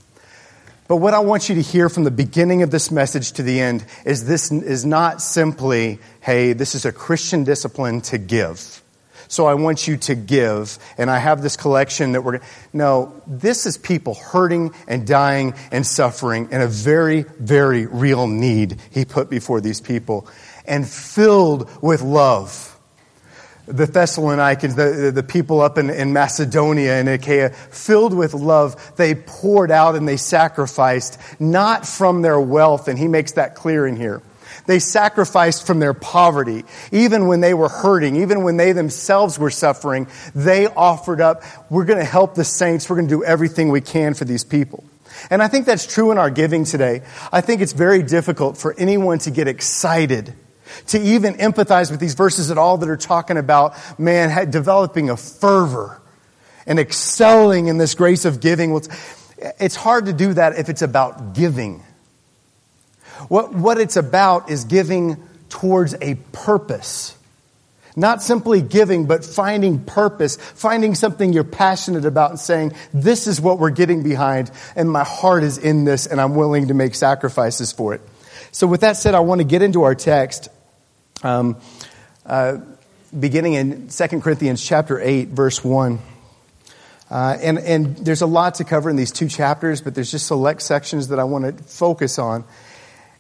But 0.88 0.97
what 0.97 1.15
I 1.15 1.21
want 1.21 1.49
you 1.49 1.55
to 1.57 1.62
hear 1.62 1.88
from 1.88 2.05
the 2.05 2.11
beginning 2.11 2.62
of 2.62 2.71
this 2.71 2.91
message 2.91 3.33
to 3.33 3.43
the 3.43 3.61
end 3.61 3.85
is 4.05 4.26
this 4.26 4.53
is 4.53 4.85
not 4.85 5.23
simply, 5.23 5.99
hey, 6.21 6.53
this 6.53 6.75
is 6.75 6.85
a 6.85 6.93
Christian 6.93 7.45
discipline 7.45 8.03
to 8.03 8.19
give. 8.19 8.83
So 9.28 9.47
I 9.47 9.54
want 9.54 9.88
you 9.88 9.97
to 9.99 10.14
give, 10.14 10.78
and 10.99 11.11
I 11.11 11.18
have 11.18 11.42
this 11.42 11.56
collection 11.56 12.12
that 12.12 12.23
we're. 12.23 12.40
No, 12.73 13.21
this 13.26 13.66
is 13.66 13.78
people 13.78 14.14
hurting 14.14 14.73
and 14.87 15.06
dying 15.06 15.54
and 15.73 15.87
suffering, 15.87 16.49
and 16.50 16.62
a 16.62 16.68
very, 16.68 17.23
very 17.38 17.87
real 17.87 18.26
need 18.26 18.80
he 18.90 19.04
put 19.04 19.28
before 19.30 19.61
these 19.61 19.80
people, 19.80 20.28
and 20.66 20.87
filled 20.87 21.68
with 21.83 22.02
love 22.02 22.73
the 23.66 23.87
Thessalonians, 23.87 24.75
the, 24.75 25.11
the 25.14 25.23
people 25.23 25.61
up 25.61 25.76
in, 25.78 25.90
in 25.90 26.12
Macedonia 26.12 26.95
and 26.95 27.09
Achaia, 27.09 27.50
filled 27.50 28.14
with 28.14 28.33
love, 28.35 28.95
they 28.97 29.14
poured 29.14 29.71
out 29.71 29.97
and 29.97 30.06
they 30.06 30.16
sacrificed, 30.16 31.18
not 31.40 31.87
from 31.87 32.23
their 32.23 32.40
wealth, 32.40 32.88
and 32.88 32.99
he 32.99 33.09
makes 33.09 33.33
that 33.33 33.54
clear 33.54 33.87
in 33.87 33.97
here. 33.97 34.23
They 34.66 34.78
sacrificed 34.78 35.66
from 35.66 35.78
their 35.78 35.94
poverty. 35.94 36.64
Even 36.92 37.26
when 37.26 37.40
they 37.40 37.54
were 37.54 37.68
hurting, 37.68 38.16
even 38.16 38.42
when 38.42 38.56
they 38.56 38.73
themselves 38.73 39.38
were 39.38 39.50
suffering, 39.50 40.08
they 40.35 40.66
offered 40.66 41.20
up, 41.20 41.42
we're 41.70 41.85
going 41.85 41.99
to 41.99 42.04
help 42.04 42.35
the 42.35 42.44
saints, 42.44 42.90
we're 42.90 42.96
going 42.96 43.08
to 43.08 43.14
do 43.14 43.25
everything 43.25 43.70
we 43.70 43.80
can 43.80 44.14
for 44.14 44.25
these 44.25 44.44
people. 44.44 44.85
And 45.30 45.42
I 45.42 45.49
think 45.49 45.66
that's 45.66 45.87
true 45.87 46.11
in 46.11 46.18
our 46.18 46.30
giving 46.30 46.64
today. 46.64 47.02
I 47.32 47.40
think 47.40 47.61
it's 47.61 47.73
very 47.73 48.02
difficult 48.02 48.58
for 48.58 48.75
anyone 48.76 49.18
to 49.20 49.30
get 49.30 49.49
excited 49.49 50.35
to 50.88 51.00
even 51.00 51.35
empathize 51.35 51.90
with 51.90 52.00
these 52.00 52.14
verses 52.14 52.50
at 52.50 52.58
all 52.58 52.78
that 52.78 52.88
are 52.88 52.96
talking 52.96 53.37
about 53.37 53.76
man 53.99 54.50
developing 54.50 55.11
a 55.11 55.16
fervor 55.16 56.00
and 56.66 56.78
excelling 56.78 57.68
in 57.68 57.78
this 57.78 57.94
grace 57.94 58.25
of 58.25 58.40
giving. 58.40 58.78
It's 59.61 59.76
hard 59.76 60.06
to 60.06 60.12
do 60.12 60.35
that 60.35 60.58
if 60.58 60.68
it's 60.68 60.82
about 60.82 61.35
giving. 61.35 61.82
What, 63.28 63.54
what 63.54 63.78
it's 63.78 63.97
about 63.97 64.50
is 64.50 64.64
giving 64.64 65.23
towards 65.49 65.95
a 66.00 66.14
purpose. 66.33 67.16
Not 67.99 68.23
simply 68.23 68.61
giving, 68.61 69.06
but 69.06 69.25
finding 69.25 69.83
purpose, 69.83 70.37
finding 70.37 70.95
something 70.95 71.33
you're 71.33 71.45
passionate 71.45 72.04
about 72.04 72.30
and 72.30 72.38
saying, 72.38 72.73
this 72.92 73.26
is 73.26 73.40
what 73.40 73.59
we're 73.59 73.71
getting 73.71 74.02
behind, 74.02 74.50
and 74.76 74.90
my 74.90 75.04
heart 75.04 75.42
is 75.42 75.56
in 75.56 75.85
this, 75.85 76.06
and 76.06 76.21
I'm 76.21 76.35
willing 76.35 76.68
to 76.68 76.75
make 76.75 76.95
sacrifices 76.95 77.73
for 77.73 77.95
it. 77.95 78.02
So, 78.52 78.66
with 78.66 78.83
that 78.83 78.97
said, 78.97 79.14
I 79.14 79.21
want 79.21 79.40
to 79.40 79.47
get 79.47 79.62
into 79.62 79.85
our 79.85 79.95
text. 79.95 80.49
Um, 81.23 81.56
uh, 82.26 82.59
beginning 83.18 83.54
in 83.54 83.88
2 83.88 84.21
Corinthians 84.21 84.62
chapter 84.62 85.00
8, 85.00 85.28
verse 85.28 85.64
1. 85.64 85.99
Uh, 87.09 87.38
and, 87.40 87.59
and 87.59 87.97
there's 87.97 88.21
a 88.21 88.26
lot 88.26 88.56
to 88.56 88.64
cover 88.64 88.90
in 88.90 88.97
these 88.97 89.12
two 89.12 89.28
chapters, 89.28 89.80
but 89.80 89.95
there's 89.95 90.11
just 90.11 90.26
select 90.26 90.61
sections 90.61 91.09
that 91.09 91.18
I 91.18 91.25
want 91.25 91.56
to 91.56 91.64
focus 91.64 92.18
on 92.18 92.45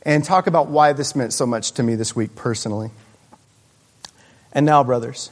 and 0.06 0.24
talk 0.24 0.46
about 0.46 0.68
why 0.68 0.92
this 0.92 1.16
meant 1.16 1.32
so 1.32 1.44
much 1.44 1.72
to 1.72 1.82
me 1.82 1.96
this 1.96 2.14
week 2.14 2.36
personally. 2.36 2.90
And 4.52 4.64
now, 4.64 4.84
brothers, 4.84 5.30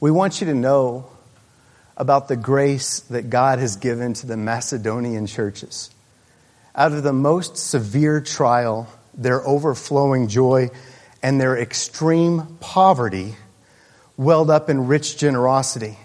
we 0.00 0.10
want 0.10 0.40
you 0.40 0.46
to 0.46 0.54
know 0.54 1.06
about 1.94 2.28
the 2.28 2.34
grace 2.34 3.00
that 3.00 3.28
God 3.28 3.58
has 3.58 3.76
given 3.76 4.14
to 4.14 4.26
the 4.26 4.38
Macedonian 4.38 5.26
churches. 5.26 5.90
Out 6.74 6.92
of 6.92 7.02
the 7.02 7.12
most 7.12 7.58
severe 7.58 8.22
trial, 8.22 8.88
their 9.12 9.46
overflowing 9.46 10.28
joy 10.28 10.70
and 11.22 11.38
their 11.38 11.56
extreme 11.56 12.56
poverty 12.58 13.34
welled 14.16 14.48
up 14.48 14.70
in 14.70 14.86
rich 14.86 15.18
generosity. 15.18 15.98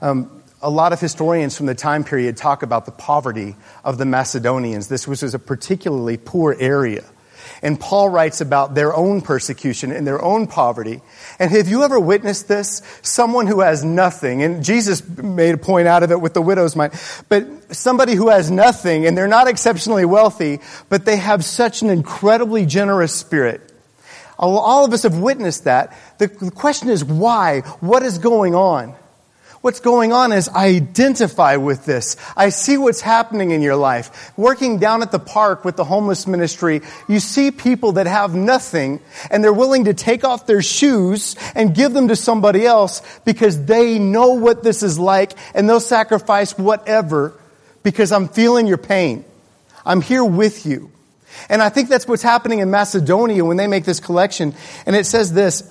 Um, 0.00 0.39
a 0.62 0.70
lot 0.70 0.92
of 0.92 1.00
historians 1.00 1.56
from 1.56 1.66
the 1.66 1.74
time 1.74 2.04
period 2.04 2.36
talk 2.36 2.62
about 2.62 2.84
the 2.86 2.92
poverty 2.92 3.56
of 3.84 3.98
the 3.98 4.04
Macedonians. 4.04 4.88
This 4.88 5.06
was 5.06 5.22
a 5.34 5.38
particularly 5.38 6.16
poor 6.16 6.54
area. 6.58 7.04
And 7.62 7.78
Paul 7.78 8.08
writes 8.08 8.40
about 8.40 8.74
their 8.74 8.94
own 8.94 9.20
persecution 9.20 9.92
and 9.92 10.06
their 10.06 10.22
own 10.22 10.46
poverty. 10.46 11.02
And 11.38 11.50
have 11.50 11.68
you 11.68 11.82
ever 11.82 12.00
witnessed 12.00 12.48
this? 12.48 12.82
Someone 13.02 13.46
who 13.46 13.60
has 13.60 13.84
nothing, 13.84 14.42
and 14.42 14.64
Jesus 14.64 15.06
made 15.06 15.54
a 15.54 15.58
point 15.58 15.86
out 15.86 16.02
of 16.02 16.10
it 16.10 16.20
with 16.20 16.32
the 16.32 16.42
widow's 16.42 16.74
mite, 16.74 16.92
but 17.28 17.74
somebody 17.74 18.14
who 18.14 18.28
has 18.28 18.50
nothing 18.50 19.06
and 19.06 19.16
they're 19.16 19.28
not 19.28 19.48
exceptionally 19.48 20.04
wealthy, 20.04 20.60
but 20.88 21.04
they 21.04 21.16
have 21.16 21.44
such 21.44 21.82
an 21.82 21.90
incredibly 21.90 22.64
generous 22.64 23.14
spirit. 23.14 23.60
All 24.38 24.86
of 24.86 24.92
us 24.94 25.02
have 25.02 25.18
witnessed 25.18 25.64
that. 25.64 25.94
The 26.16 26.28
question 26.28 26.88
is 26.88 27.04
why? 27.04 27.60
What 27.80 28.02
is 28.02 28.18
going 28.18 28.54
on? 28.54 28.94
What's 29.62 29.80
going 29.80 30.10
on 30.14 30.32
is 30.32 30.48
I 30.48 30.68
identify 30.68 31.56
with 31.56 31.84
this. 31.84 32.16
I 32.34 32.48
see 32.48 32.78
what's 32.78 33.02
happening 33.02 33.50
in 33.50 33.60
your 33.60 33.76
life. 33.76 34.32
Working 34.38 34.78
down 34.78 35.02
at 35.02 35.12
the 35.12 35.18
park 35.18 35.66
with 35.66 35.76
the 35.76 35.84
homeless 35.84 36.26
ministry, 36.26 36.80
you 37.08 37.20
see 37.20 37.50
people 37.50 37.92
that 37.92 38.06
have 38.06 38.34
nothing 38.34 39.00
and 39.30 39.44
they're 39.44 39.52
willing 39.52 39.84
to 39.84 39.92
take 39.92 40.24
off 40.24 40.46
their 40.46 40.62
shoes 40.62 41.36
and 41.54 41.74
give 41.74 41.92
them 41.92 42.08
to 42.08 42.16
somebody 42.16 42.64
else 42.64 43.02
because 43.26 43.66
they 43.66 43.98
know 43.98 44.30
what 44.32 44.62
this 44.62 44.82
is 44.82 44.98
like 44.98 45.32
and 45.54 45.68
they'll 45.68 45.78
sacrifice 45.78 46.56
whatever 46.56 47.38
because 47.82 48.12
I'm 48.12 48.28
feeling 48.28 48.66
your 48.66 48.78
pain. 48.78 49.26
I'm 49.84 50.00
here 50.00 50.24
with 50.24 50.64
you. 50.64 50.90
And 51.50 51.60
I 51.60 51.68
think 51.68 51.90
that's 51.90 52.08
what's 52.08 52.22
happening 52.22 52.60
in 52.60 52.70
Macedonia 52.70 53.44
when 53.44 53.58
they 53.58 53.66
make 53.66 53.84
this 53.84 54.00
collection. 54.00 54.54
And 54.86 54.96
it 54.96 55.04
says 55.04 55.34
this, 55.34 55.70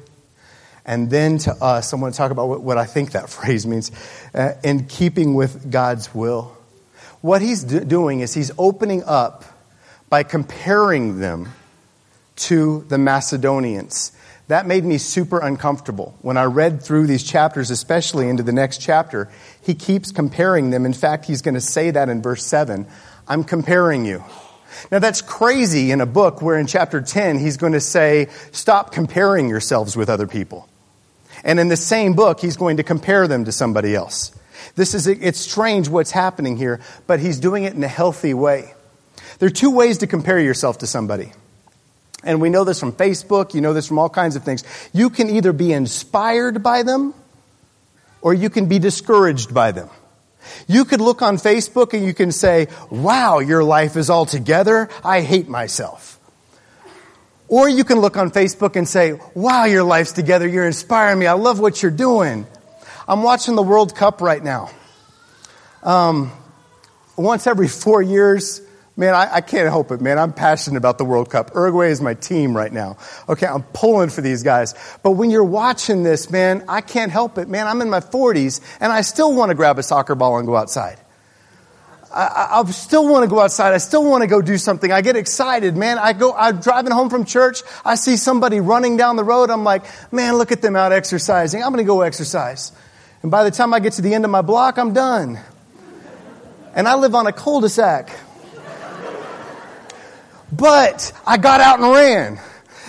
and 0.85 1.09
then 1.09 1.37
to 1.39 1.53
us. 1.53 1.93
I 1.93 1.97
want 1.97 2.13
to 2.13 2.17
talk 2.17 2.31
about 2.31 2.47
what, 2.47 2.61
what 2.61 2.77
I 2.77 2.85
think 2.85 3.11
that 3.11 3.29
phrase 3.37 3.65
means 3.65 3.91
uh, 4.33 4.53
in 4.63 4.85
keeping 4.85 5.33
with 5.35 5.71
God's 5.71 6.13
will. 6.13 6.55
What 7.21 7.41
he's 7.41 7.63
do- 7.63 7.81
doing 7.81 8.21
is 8.21 8.33
he's 8.33 8.51
opening 8.57 9.03
up 9.03 9.45
by 10.09 10.23
comparing 10.23 11.19
them 11.19 11.49
to 12.35 12.85
the 12.89 12.97
Macedonians. 12.97 14.11
That 14.47 14.65
made 14.65 14.83
me 14.83 14.97
super 14.97 15.39
uncomfortable. 15.39 16.17
When 16.21 16.35
I 16.35 16.43
read 16.43 16.83
through 16.83 17.07
these 17.07 17.23
chapters, 17.23 17.71
especially 17.71 18.27
into 18.27 18.43
the 18.43 18.51
next 18.51 18.81
chapter, 18.81 19.29
he 19.61 19.75
keeps 19.75 20.11
comparing 20.11 20.71
them. 20.71 20.85
In 20.85 20.93
fact, 20.93 21.25
he's 21.25 21.41
going 21.41 21.53
to 21.53 21.61
say 21.61 21.91
that 21.91 22.09
in 22.09 22.21
verse 22.21 22.45
7 22.45 22.85
I'm 23.27 23.45
comparing 23.45 24.05
you. 24.05 24.23
Now 24.91 24.99
that's 24.99 25.21
crazy 25.21 25.91
in 25.91 26.01
a 26.01 26.05
book 26.05 26.41
where 26.41 26.57
in 26.57 26.67
chapter 26.67 27.01
10 27.01 27.39
he's 27.39 27.57
going 27.57 27.73
to 27.73 27.79
say, 27.79 28.27
stop 28.51 28.91
comparing 28.91 29.47
yourselves 29.47 29.95
with 29.95 30.09
other 30.09 30.27
people. 30.27 30.67
And 31.43 31.59
in 31.59 31.67
the 31.67 31.77
same 31.77 32.13
book, 32.13 32.39
he's 32.39 32.57
going 32.57 32.77
to 32.77 32.83
compare 32.83 33.27
them 33.27 33.45
to 33.45 33.51
somebody 33.51 33.95
else. 33.95 34.31
This 34.75 34.93
is, 34.93 35.07
it's 35.07 35.39
strange 35.39 35.89
what's 35.89 36.11
happening 36.11 36.55
here, 36.57 36.81
but 37.07 37.19
he's 37.19 37.39
doing 37.39 37.63
it 37.63 37.73
in 37.73 37.83
a 37.83 37.87
healthy 37.87 38.33
way. 38.33 38.73
There 39.39 39.47
are 39.47 39.51
two 39.51 39.71
ways 39.71 39.99
to 39.99 40.07
compare 40.07 40.39
yourself 40.39 40.79
to 40.79 40.87
somebody. 40.87 41.31
And 42.23 42.39
we 42.39 42.49
know 42.49 42.63
this 42.63 42.79
from 42.79 42.93
Facebook, 42.93 43.53
you 43.55 43.61
know 43.61 43.73
this 43.73 43.87
from 43.87 43.97
all 43.97 44.09
kinds 44.09 44.35
of 44.35 44.43
things. 44.43 44.63
You 44.93 45.09
can 45.09 45.29
either 45.29 45.51
be 45.53 45.73
inspired 45.73 46.61
by 46.61 46.83
them, 46.83 47.15
or 48.21 48.33
you 48.33 48.51
can 48.51 48.67
be 48.67 48.77
discouraged 48.77 49.53
by 49.53 49.71
them. 49.71 49.89
You 50.67 50.85
could 50.85 51.01
look 51.01 51.21
on 51.21 51.37
Facebook 51.37 51.93
and 51.93 52.05
you 52.05 52.13
can 52.13 52.31
say, 52.31 52.67
wow, 52.89 53.39
your 53.39 53.63
life 53.63 53.95
is 53.95 54.09
all 54.09 54.25
together. 54.25 54.89
I 55.03 55.21
hate 55.21 55.47
myself. 55.47 56.10
Or 57.51 57.67
you 57.67 57.83
can 57.83 57.99
look 57.99 58.15
on 58.15 58.31
Facebook 58.31 58.77
and 58.77 58.87
say, 58.87 59.19
wow, 59.35 59.65
your 59.65 59.83
life's 59.83 60.13
together. 60.13 60.47
You're 60.47 60.65
inspiring 60.65 61.19
me. 61.19 61.27
I 61.27 61.33
love 61.33 61.59
what 61.59 61.83
you're 61.83 61.91
doing. 61.91 62.47
I'm 63.09 63.23
watching 63.23 63.55
the 63.55 63.61
World 63.61 63.93
Cup 63.93 64.21
right 64.21 64.41
now. 64.41 64.69
Um, 65.83 66.31
once 67.17 67.47
every 67.47 67.67
four 67.67 68.01
years, 68.01 68.61
man, 68.95 69.13
I, 69.13 69.35
I, 69.35 69.41
can't 69.41 69.67
help 69.67 69.91
it, 69.91 69.99
man. 69.99 70.17
I'm 70.17 70.31
passionate 70.31 70.77
about 70.77 70.97
the 70.97 71.03
World 71.03 71.29
Cup. 71.29 71.51
Uruguay 71.53 71.89
is 71.89 71.99
my 71.99 72.13
team 72.13 72.55
right 72.55 72.71
now. 72.71 72.95
Okay, 73.27 73.47
I'm 73.47 73.63
pulling 73.63 74.07
for 74.07 74.21
these 74.21 74.43
guys. 74.43 74.73
But 75.03 75.11
when 75.11 75.29
you're 75.29 75.43
watching 75.43 76.03
this, 76.03 76.31
man, 76.31 76.63
I 76.69 76.79
can't 76.79 77.11
help 77.11 77.37
it, 77.37 77.49
man. 77.49 77.67
I'm 77.67 77.81
in 77.81 77.89
my 77.89 77.99
40s 77.99 78.61
and 78.79 78.93
I 78.93 79.01
still 79.01 79.35
want 79.35 79.49
to 79.49 79.55
grab 79.55 79.77
a 79.77 79.83
soccer 79.83 80.15
ball 80.15 80.37
and 80.37 80.47
go 80.47 80.55
outside. 80.55 81.00
I, 82.13 82.61
I, 82.61 82.71
still 82.71 83.07
want 83.07 83.23
to 83.23 83.29
go 83.29 83.39
outside. 83.39 83.73
I 83.73 83.77
still 83.77 84.03
want 84.03 84.21
to 84.21 84.27
go 84.27 84.41
do 84.41 84.57
something. 84.57 84.91
I 84.91 85.01
get 85.01 85.15
excited, 85.15 85.77
man. 85.77 85.97
I 85.97 86.13
go, 86.13 86.33
I'm 86.33 86.59
driving 86.59 86.91
home 86.91 87.09
from 87.09 87.25
church. 87.25 87.61
I 87.85 87.95
see 87.95 88.17
somebody 88.17 88.59
running 88.59 88.97
down 88.97 89.15
the 89.15 89.23
road. 89.23 89.49
I'm 89.49 89.63
like, 89.63 89.83
man, 90.11 90.35
look 90.35 90.51
at 90.51 90.61
them 90.61 90.75
out 90.75 90.91
exercising. 90.91 91.63
I'm 91.63 91.71
going 91.71 91.83
to 91.83 91.87
go 91.87 92.01
exercise. 92.01 92.71
And 93.21 93.31
by 93.31 93.43
the 93.43 93.51
time 93.51 93.73
I 93.73 93.79
get 93.79 93.93
to 93.93 94.01
the 94.01 94.13
end 94.13 94.25
of 94.25 94.31
my 94.31 94.41
block, 94.41 94.77
I'm 94.77 94.93
done. 94.93 95.39
And 96.73 96.87
I 96.87 96.95
live 96.95 97.15
on 97.15 97.27
a 97.27 97.31
cul-de-sac. 97.31 98.11
But 100.51 101.13
I 101.25 101.37
got 101.37 101.61
out 101.61 101.79
and 101.79 101.91
ran. 101.91 102.39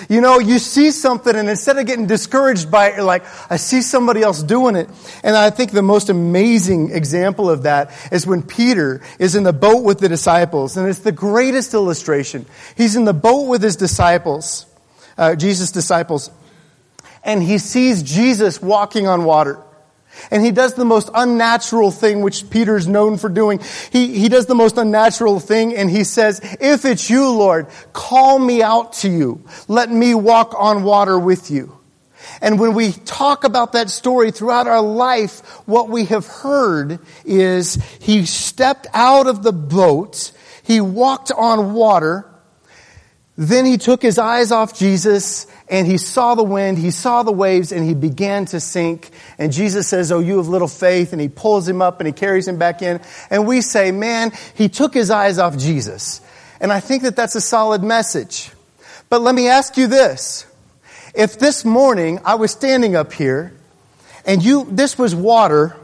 You 0.08 0.20
know, 0.20 0.38
you 0.38 0.58
see 0.58 0.90
something 0.90 1.34
and 1.34 1.48
instead 1.48 1.78
of 1.78 1.86
getting 1.86 2.06
discouraged 2.06 2.70
by 2.70 2.88
it, 2.88 2.96
you're 2.96 3.04
like, 3.04 3.24
I 3.50 3.56
see 3.56 3.82
somebody 3.82 4.22
else 4.22 4.42
doing 4.42 4.76
it. 4.76 4.88
And 5.22 5.36
I 5.36 5.50
think 5.50 5.70
the 5.70 5.82
most 5.82 6.08
amazing 6.08 6.90
example 6.90 7.50
of 7.50 7.64
that 7.64 7.90
is 8.10 8.26
when 8.26 8.42
Peter 8.42 9.02
is 9.18 9.34
in 9.34 9.42
the 9.42 9.52
boat 9.52 9.84
with 9.84 9.98
the 9.98 10.08
disciples. 10.08 10.76
And 10.76 10.88
it's 10.88 11.00
the 11.00 11.12
greatest 11.12 11.74
illustration. 11.74 12.46
He's 12.76 12.96
in 12.96 13.04
the 13.04 13.14
boat 13.14 13.48
with 13.48 13.62
his 13.62 13.76
disciples, 13.76 14.66
uh, 15.16 15.36
Jesus' 15.36 15.70
disciples. 15.70 16.30
And 17.24 17.42
he 17.42 17.58
sees 17.58 18.02
Jesus 18.02 18.60
walking 18.60 19.06
on 19.06 19.24
water. 19.24 19.62
And 20.30 20.44
he 20.44 20.50
does 20.50 20.74
the 20.74 20.84
most 20.84 21.10
unnatural 21.14 21.90
thing, 21.90 22.20
which 22.20 22.48
Peter's 22.50 22.86
known 22.86 23.18
for 23.18 23.28
doing. 23.28 23.60
He, 23.90 24.18
he 24.18 24.28
does 24.28 24.46
the 24.46 24.54
most 24.54 24.76
unnatural 24.76 25.40
thing 25.40 25.74
and 25.74 25.90
he 25.90 26.04
says, 26.04 26.40
if 26.60 26.84
it's 26.84 27.10
you, 27.10 27.30
Lord, 27.30 27.66
call 27.92 28.38
me 28.38 28.62
out 28.62 28.92
to 28.94 29.10
you. 29.10 29.44
Let 29.68 29.90
me 29.90 30.14
walk 30.14 30.54
on 30.56 30.84
water 30.84 31.18
with 31.18 31.50
you. 31.50 31.78
And 32.40 32.58
when 32.58 32.74
we 32.74 32.92
talk 32.92 33.44
about 33.44 33.72
that 33.72 33.90
story 33.90 34.30
throughout 34.30 34.66
our 34.66 34.82
life, 34.82 35.40
what 35.66 35.88
we 35.88 36.06
have 36.06 36.26
heard 36.26 36.98
is 37.24 37.74
he 38.00 38.26
stepped 38.26 38.86
out 38.92 39.26
of 39.26 39.42
the 39.42 39.52
boat, 39.52 40.32
he 40.62 40.80
walked 40.80 41.30
on 41.32 41.72
water, 41.74 42.31
then 43.36 43.64
he 43.64 43.78
took 43.78 44.02
his 44.02 44.18
eyes 44.18 44.52
off 44.52 44.78
Jesus 44.78 45.46
and 45.68 45.86
he 45.86 45.96
saw 45.96 46.34
the 46.34 46.42
wind, 46.42 46.76
he 46.76 46.90
saw 46.90 47.22
the 47.22 47.32
waves, 47.32 47.72
and 47.72 47.82
he 47.82 47.94
began 47.94 48.44
to 48.46 48.60
sink. 48.60 49.10
And 49.38 49.50
Jesus 49.52 49.88
says, 49.88 50.12
Oh, 50.12 50.18
you 50.18 50.36
have 50.36 50.48
little 50.48 50.68
faith. 50.68 51.12
And 51.12 51.20
he 51.20 51.28
pulls 51.28 51.66
him 51.66 51.80
up 51.80 52.00
and 52.00 52.06
he 52.06 52.12
carries 52.12 52.46
him 52.46 52.58
back 52.58 52.82
in. 52.82 53.00
And 53.30 53.46
we 53.46 53.62
say, 53.62 53.90
Man, 53.90 54.32
he 54.54 54.68
took 54.68 54.92
his 54.92 55.10
eyes 55.10 55.38
off 55.38 55.56
Jesus. 55.56 56.20
And 56.60 56.70
I 56.70 56.80
think 56.80 57.04
that 57.04 57.16
that's 57.16 57.34
a 57.34 57.40
solid 57.40 57.82
message. 57.82 58.50
But 59.08 59.22
let 59.22 59.34
me 59.34 59.48
ask 59.48 59.76
you 59.76 59.86
this. 59.86 60.46
If 61.14 61.38
this 61.38 61.64
morning 61.64 62.20
I 62.24 62.34
was 62.34 62.50
standing 62.50 62.96
up 62.96 63.12
here 63.12 63.54
and 64.26 64.42
you, 64.42 64.66
this 64.70 64.98
was 64.98 65.14
water, 65.14 65.76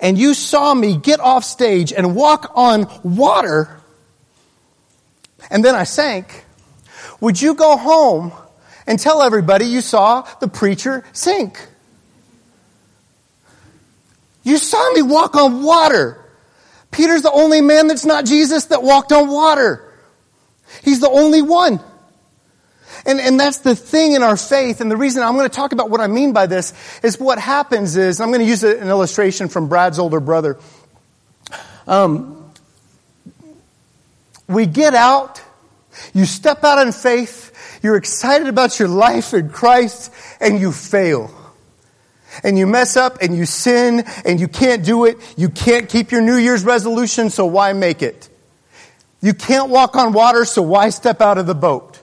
and 0.00 0.18
you 0.18 0.34
saw 0.34 0.74
me 0.74 0.96
get 0.96 1.20
off 1.20 1.44
stage 1.44 1.92
and 1.92 2.14
walk 2.14 2.52
on 2.54 2.86
water, 3.02 3.77
and 5.50 5.64
then 5.64 5.74
I 5.74 5.84
sank, 5.84 6.44
would 7.20 7.40
you 7.40 7.54
go 7.54 7.76
home 7.76 8.32
and 8.86 8.98
tell 8.98 9.22
everybody 9.22 9.66
you 9.66 9.80
saw 9.80 10.22
the 10.40 10.48
preacher 10.48 11.04
sink? 11.12 11.58
You 14.42 14.58
saw 14.58 14.92
me 14.92 15.02
walk 15.02 15.36
on 15.36 15.62
water. 15.62 16.24
Peter's 16.90 17.22
the 17.22 17.32
only 17.32 17.60
man 17.60 17.86
that's 17.86 18.06
not 18.06 18.24
Jesus 18.24 18.66
that 18.66 18.82
walked 18.82 19.12
on 19.12 19.28
water. 19.28 19.92
He's 20.82 21.00
the 21.00 21.10
only 21.10 21.42
one. 21.42 21.80
And, 23.04 23.20
and 23.20 23.38
that's 23.38 23.58
the 23.58 23.74
thing 23.74 24.12
in 24.12 24.22
our 24.22 24.36
faith. 24.36 24.80
And 24.80 24.90
the 24.90 24.96
reason 24.96 25.22
I'm 25.22 25.34
going 25.34 25.48
to 25.48 25.54
talk 25.54 25.72
about 25.72 25.90
what 25.90 26.00
I 26.00 26.06
mean 26.06 26.32
by 26.32 26.46
this 26.46 26.72
is 27.02 27.18
what 27.18 27.38
happens 27.38 27.96
is, 27.96 28.20
I'm 28.20 28.28
going 28.28 28.40
to 28.40 28.46
use 28.46 28.64
an 28.64 28.88
illustration 28.88 29.48
from 29.48 29.68
Brad's 29.68 29.98
older 29.98 30.20
brother. 30.20 30.58
Um, 31.86 32.47
we 34.48 34.66
get 34.66 34.94
out 34.94 35.42
you 36.14 36.24
step 36.24 36.64
out 36.64 36.84
in 36.84 36.92
faith, 36.92 37.80
you're 37.82 37.96
excited 37.96 38.48
about 38.48 38.78
your 38.78 38.88
life 38.88 39.34
in 39.34 39.50
Christ, 39.50 40.12
and 40.40 40.60
you 40.60 40.72
fail. 40.72 41.30
And 42.44 42.58
you 42.58 42.66
mess 42.66 42.96
up 42.96 43.18
and 43.20 43.36
you 43.36 43.46
sin 43.46 44.04
and 44.24 44.38
you 44.38 44.48
can't 44.48 44.84
do 44.84 45.06
it. 45.06 45.16
You 45.36 45.48
can't 45.48 45.88
keep 45.88 46.12
your 46.12 46.20
New 46.20 46.36
Year's 46.36 46.64
resolution, 46.64 47.30
so 47.30 47.46
why 47.46 47.72
make 47.72 48.02
it? 48.02 48.28
You 49.20 49.34
can't 49.34 49.70
walk 49.70 49.96
on 49.96 50.12
water, 50.12 50.44
so 50.44 50.62
why 50.62 50.90
step 50.90 51.20
out 51.20 51.38
of 51.38 51.46
the 51.46 51.54
boat? 51.54 52.00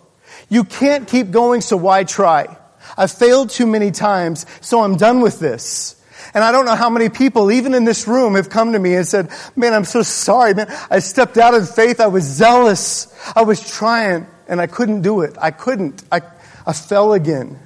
You 0.49 0.65
can't 0.65 1.07
keep 1.07 1.31
going, 1.31 1.61
so 1.61 1.77
why 1.77 2.03
try? 2.03 2.57
I've 2.97 3.11
failed 3.11 3.49
too 3.49 3.65
many 3.65 3.91
times, 3.91 4.45
so 4.61 4.81
I'm 4.81 4.97
done 4.97 5.21
with 5.21 5.39
this. 5.39 6.01
And 6.35 6.43
I 6.43 6.51
don't 6.51 6.65
know 6.65 6.75
how 6.75 6.89
many 6.89 7.07
people, 7.07 7.49
even 7.49 7.73
in 7.73 7.85
this 7.85 8.09
room, 8.09 8.35
have 8.35 8.49
come 8.49 8.73
to 8.73 8.79
me 8.79 8.93
and 8.95 9.07
said, 9.07 9.29
man, 9.55 9.73
I'm 9.73 9.85
so 9.85 10.03
sorry, 10.03 10.53
man. 10.53 10.67
I 10.91 10.99
stepped 10.99 11.37
out 11.37 11.53
in 11.53 11.65
faith. 11.65 12.01
I 12.01 12.07
was 12.07 12.25
zealous. 12.25 13.07
I 13.33 13.43
was 13.43 13.65
trying 13.65 14.27
and 14.49 14.59
I 14.59 14.67
couldn't 14.67 15.01
do 15.01 15.21
it. 15.21 15.37
I 15.41 15.51
couldn't. 15.51 16.03
I, 16.11 16.21
I 16.67 16.73
fell 16.73 17.13
again 17.13 17.57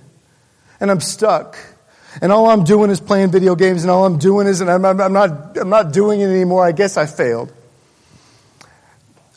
and 0.79 0.91
I'm 0.91 1.01
stuck. 1.01 1.57
And 2.21 2.31
all 2.31 2.47
I'm 2.47 2.63
doing 2.63 2.91
is 2.91 2.99
playing 2.99 3.31
video 3.31 3.55
games 3.55 3.83
and 3.83 3.89
all 3.89 4.05
I'm 4.05 4.19
doing 4.19 4.45
is, 4.45 4.61
and 4.61 4.69
I'm, 4.69 4.85
I'm, 4.85 5.13
not, 5.13 5.57
I'm 5.57 5.69
not 5.69 5.91
doing 5.91 6.21
it 6.21 6.27
anymore. 6.27 6.63
I 6.63 6.71
guess 6.71 6.95
I 6.95 7.07
failed. 7.07 7.51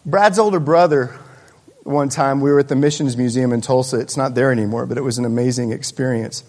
Brad's 0.04 0.38
older 0.38 0.60
brother, 0.60 1.18
one 1.84 2.10
time 2.10 2.42
we 2.42 2.50
were 2.50 2.58
at 2.58 2.68
the 2.68 2.76
Missions 2.76 3.16
Museum 3.16 3.54
in 3.54 3.62
Tulsa. 3.62 3.98
It's 3.98 4.18
not 4.18 4.34
there 4.34 4.52
anymore, 4.52 4.84
but 4.84 4.98
it 4.98 5.02
was 5.02 5.16
an 5.16 5.24
amazing 5.24 5.72
experience. 5.72 6.44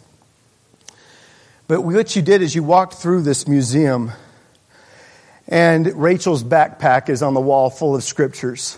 But 1.67 1.81
what 1.81 2.15
you 2.15 2.21
did 2.21 2.41
is 2.41 2.55
you 2.55 2.63
walked 2.63 2.95
through 2.95 3.21
this 3.21 3.47
museum, 3.47 4.11
and 5.47 5.87
Rachel's 5.95 6.43
backpack 6.43 7.07
is 7.07 7.23
on 7.23 7.33
the 7.33 7.39
wall 7.39 7.69
full 7.69 7.95
of 7.95 8.03
scriptures. 8.03 8.77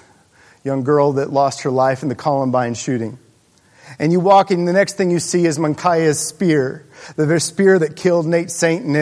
Young 0.64 0.84
girl 0.84 1.14
that 1.14 1.34
lost 1.34 1.64
her 1.64 1.72
life 1.72 2.04
in 2.04 2.10
the 2.10 2.16
Columbine 2.16 2.76
shooting. 2.76 3.18
And 4.00 4.12
you 4.12 4.20
walk 4.20 4.52
in, 4.52 4.66
the 4.66 4.74
next 4.74 4.94
thing 4.98 5.12
you 5.12 5.20
see 5.20 5.46
is 5.46 5.58
Mincaye's 5.58 6.20
spear. 6.20 6.86
The 7.18 7.40
spear 7.40 7.78
that 7.80 7.96
killed 7.96 8.26
Nate 8.26 8.50
Saint 8.50 8.86
and 8.86 8.96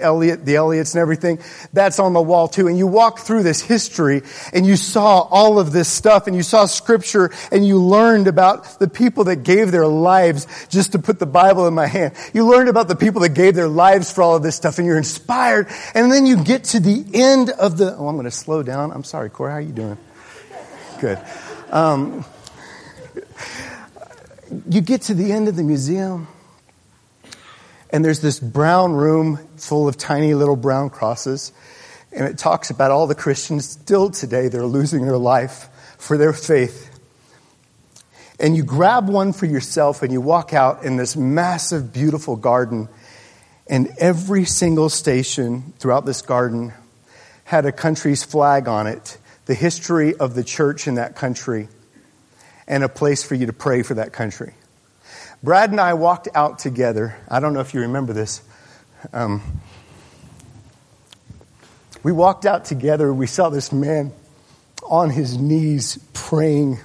Elliot, 0.00 0.44
the 0.44 0.56
Elliots 0.56 0.94
and 0.94 1.00
everything. 1.00 1.38
That's 1.72 1.98
on 1.98 2.12
the 2.12 2.20
wall 2.20 2.48
too. 2.48 2.66
And 2.66 2.76
you 2.76 2.86
walk 2.86 3.20
through 3.20 3.44
this 3.44 3.60
history 3.60 4.22
and 4.52 4.66
you 4.66 4.76
saw 4.76 5.20
all 5.20 5.58
of 5.58 5.72
this 5.72 5.88
stuff 5.88 6.26
and 6.26 6.34
you 6.34 6.42
saw 6.42 6.66
scripture 6.66 7.30
and 7.52 7.66
you 7.66 7.78
learned 7.78 8.26
about 8.26 8.78
the 8.78 8.88
people 8.88 9.24
that 9.24 9.42
gave 9.44 9.70
their 9.70 9.86
lives 9.86 10.46
just 10.68 10.92
to 10.92 10.98
put 10.98 11.18
the 11.18 11.26
Bible 11.26 11.66
in 11.66 11.74
my 11.74 11.86
hand. 11.86 12.14
You 12.32 12.50
learned 12.50 12.68
about 12.68 12.88
the 12.88 12.96
people 12.96 13.20
that 13.20 13.34
gave 13.34 13.54
their 13.54 13.68
lives 13.68 14.12
for 14.12 14.22
all 14.22 14.36
of 14.36 14.42
this 14.42 14.56
stuff 14.56 14.78
and 14.78 14.86
you're 14.86 14.98
inspired. 14.98 15.68
And 15.94 16.10
then 16.10 16.26
you 16.26 16.42
get 16.42 16.64
to 16.64 16.80
the 16.80 17.04
end 17.14 17.50
of 17.50 17.78
the, 17.78 17.94
oh, 17.96 18.08
I'm 18.08 18.16
going 18.16 18.24
to 18.24 18.30
slow 18.30 18.62
down. 18.62 18.92
I'm 18.92 19.04
sorry, 19.04 19.30
Corey. 19.30 19.50
How 19.50 19.58
are 19.58 19.60
you 19.60 19.72
doing? 19.72 19.98
Good. 21.00 21.18
Um, 21.70 22.24
you 24.68 24.80
get 24.80 25.02
to 25.02 25.14
the 25.14 25.32
end 25.32 25.48
of 25.48 25.56
the 25.56 25.62
museum, 25.62 26.28
and 27.90 28.04
there's 28.04 28.20
this 28.20 28.38
brown 28.38 28.92
room 28.92 29.38
full 29.56 29.88
of 29.88 29.96
tiny 29.96 30.34
little 30.34 30.56
brown 30.56 30.90
crosses, 30.90 31.52
and 32.12 32.26
it 32.26 32.38
talks 32.38 32.70
about 32.70 32.90
all 32.90 33.06
the 33.06 33.14
Christians 33.14 33.68
still 33.68 34.10
today 34.10 34.48
that 34.48 34.58
are 34.58 34.66
losing 34.66 35.04
their 35.04 35.18
life 35.18 35.68
for 35.98 36.16
their 36.16 36.32
faith. 36.32 36.90
And 38.38 38.56
you 38.56 38.64
grab 38.64 39.08
one 39.08 39.32
for 39.32 39.46
yourself 39.46 40.02
and 40.02 40.12
you 40.12 40.20
walk 40.20 40.52
out 40.52 40.84
in 40.84 40.96
this 40.96 41.16
massive, 41.16 41.92
beautiful 41.92 42.36
garden, 42.36 42.88
and 43.66 43.88
every 43.98 44.44
single 44.44 44.88
station 44.88 45.72
throughout 45.78 46.06
this 46.06 46.22
garden 46.22 46.72
had 47.44 47.66
a 47.66 47.72
country's 47.72 48.22
flag 48.22 48.68
on 48.68 48.86
it, 48.86 49.18
the 49.46 49.54
history 49.54 50.14
of 50.14 50.34
the 50.34 50.44
church 50.44 50.86
in 50.86 50.96
that 50.96 51.16
country 51.16 51.68
and 52.68 52.82
a 52.82 52.88
place 52.88 53.22
for 53.22 53.34
you 53.34 53.46
to 53.46 53.52
pray 53.52 53.82
for 53.82 53.94
that 53.94 54.12
country. 54.12 54.54
Brad 55.42 55.70
and 55.70 55.80
I 55.80 55.94
walked 55.94 56.28
out 56.34 56.58
together. 56.58 57.16
I 57.28 57.40
don't 57.40 57.52
know 57.52 57.60
if 57.60 57.74
you 57.74 57.82
remember 57.82 58.12
this. 58.12 58.42
Um, 59.12 59.42
we 62.02 62.12
walked 62.12 62.46
out 62.46 62.64
together. 62.64 63.12
We 63.12 63.26
saw 63.26 63.50
this 63.50 63.72
man 63.72 64.12
on 64.88 65.10
his 65.10 65.36
knees 65.36 65.98
praying, 66.12 66.78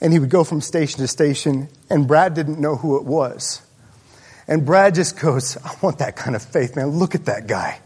and 0.00 0.12
he 0.12 0.18
would 0.18 0.30
go 0.30 0.44
from 0.44 0.60
station 0.60 1.00
to 1.00 1.08
station, 1.08 1.68
and 1.88 2.06
Brad 2.06 2.34
didn't 2.34 2.60
know 2.60 2.76
who 2.76 2.96
it 2.96 3.04
was. 3.04 3.62
And 4.46 4.66
Brad 4.66 4.94
just 4.94 5.18
goes, 5.18 5.56
I 5.64 5.74
want 5.80 5.98
that 5.98 6.16
kind 6.16 6.36
of 6.36 6.42
faith, 6.42 6.76
man. 6.76 6.88
Look 6.88 7.14
at 7.14 7.26
that 7.26 7.46
guy. 7.46 7.80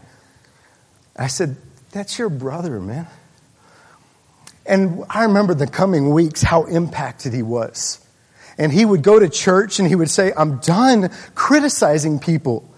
I 1.17 1.29
said, 1.29 1.57
That's 1.93 2.19
your 2.19 2.29
brother, 2.29 2.81
man. 2.81 3.07
And 4.69 5.05
I 5.09 5.25
remember 5.25 5.55
the 5.55 5.67
coming 5.67 6.11
weeks 6.11 6.43
how 6.43 6.65
impacted 6.65 7.33
he 7.33 7.43
was. 7.43 8.05
And 8.59 8.71
he 8.71 8.85
would 8.85 9.03
go 9.03 9.19
to 9.19 9.29
church 9.29 9.79
and 9.79 9.89
he 9.89 9.95
would 9.95 10.11
say, 10.11 10.33
I'm 10.37 10.59
done 10.59 11.11
criticizing 11.35 12.19
people. 12.19 12.69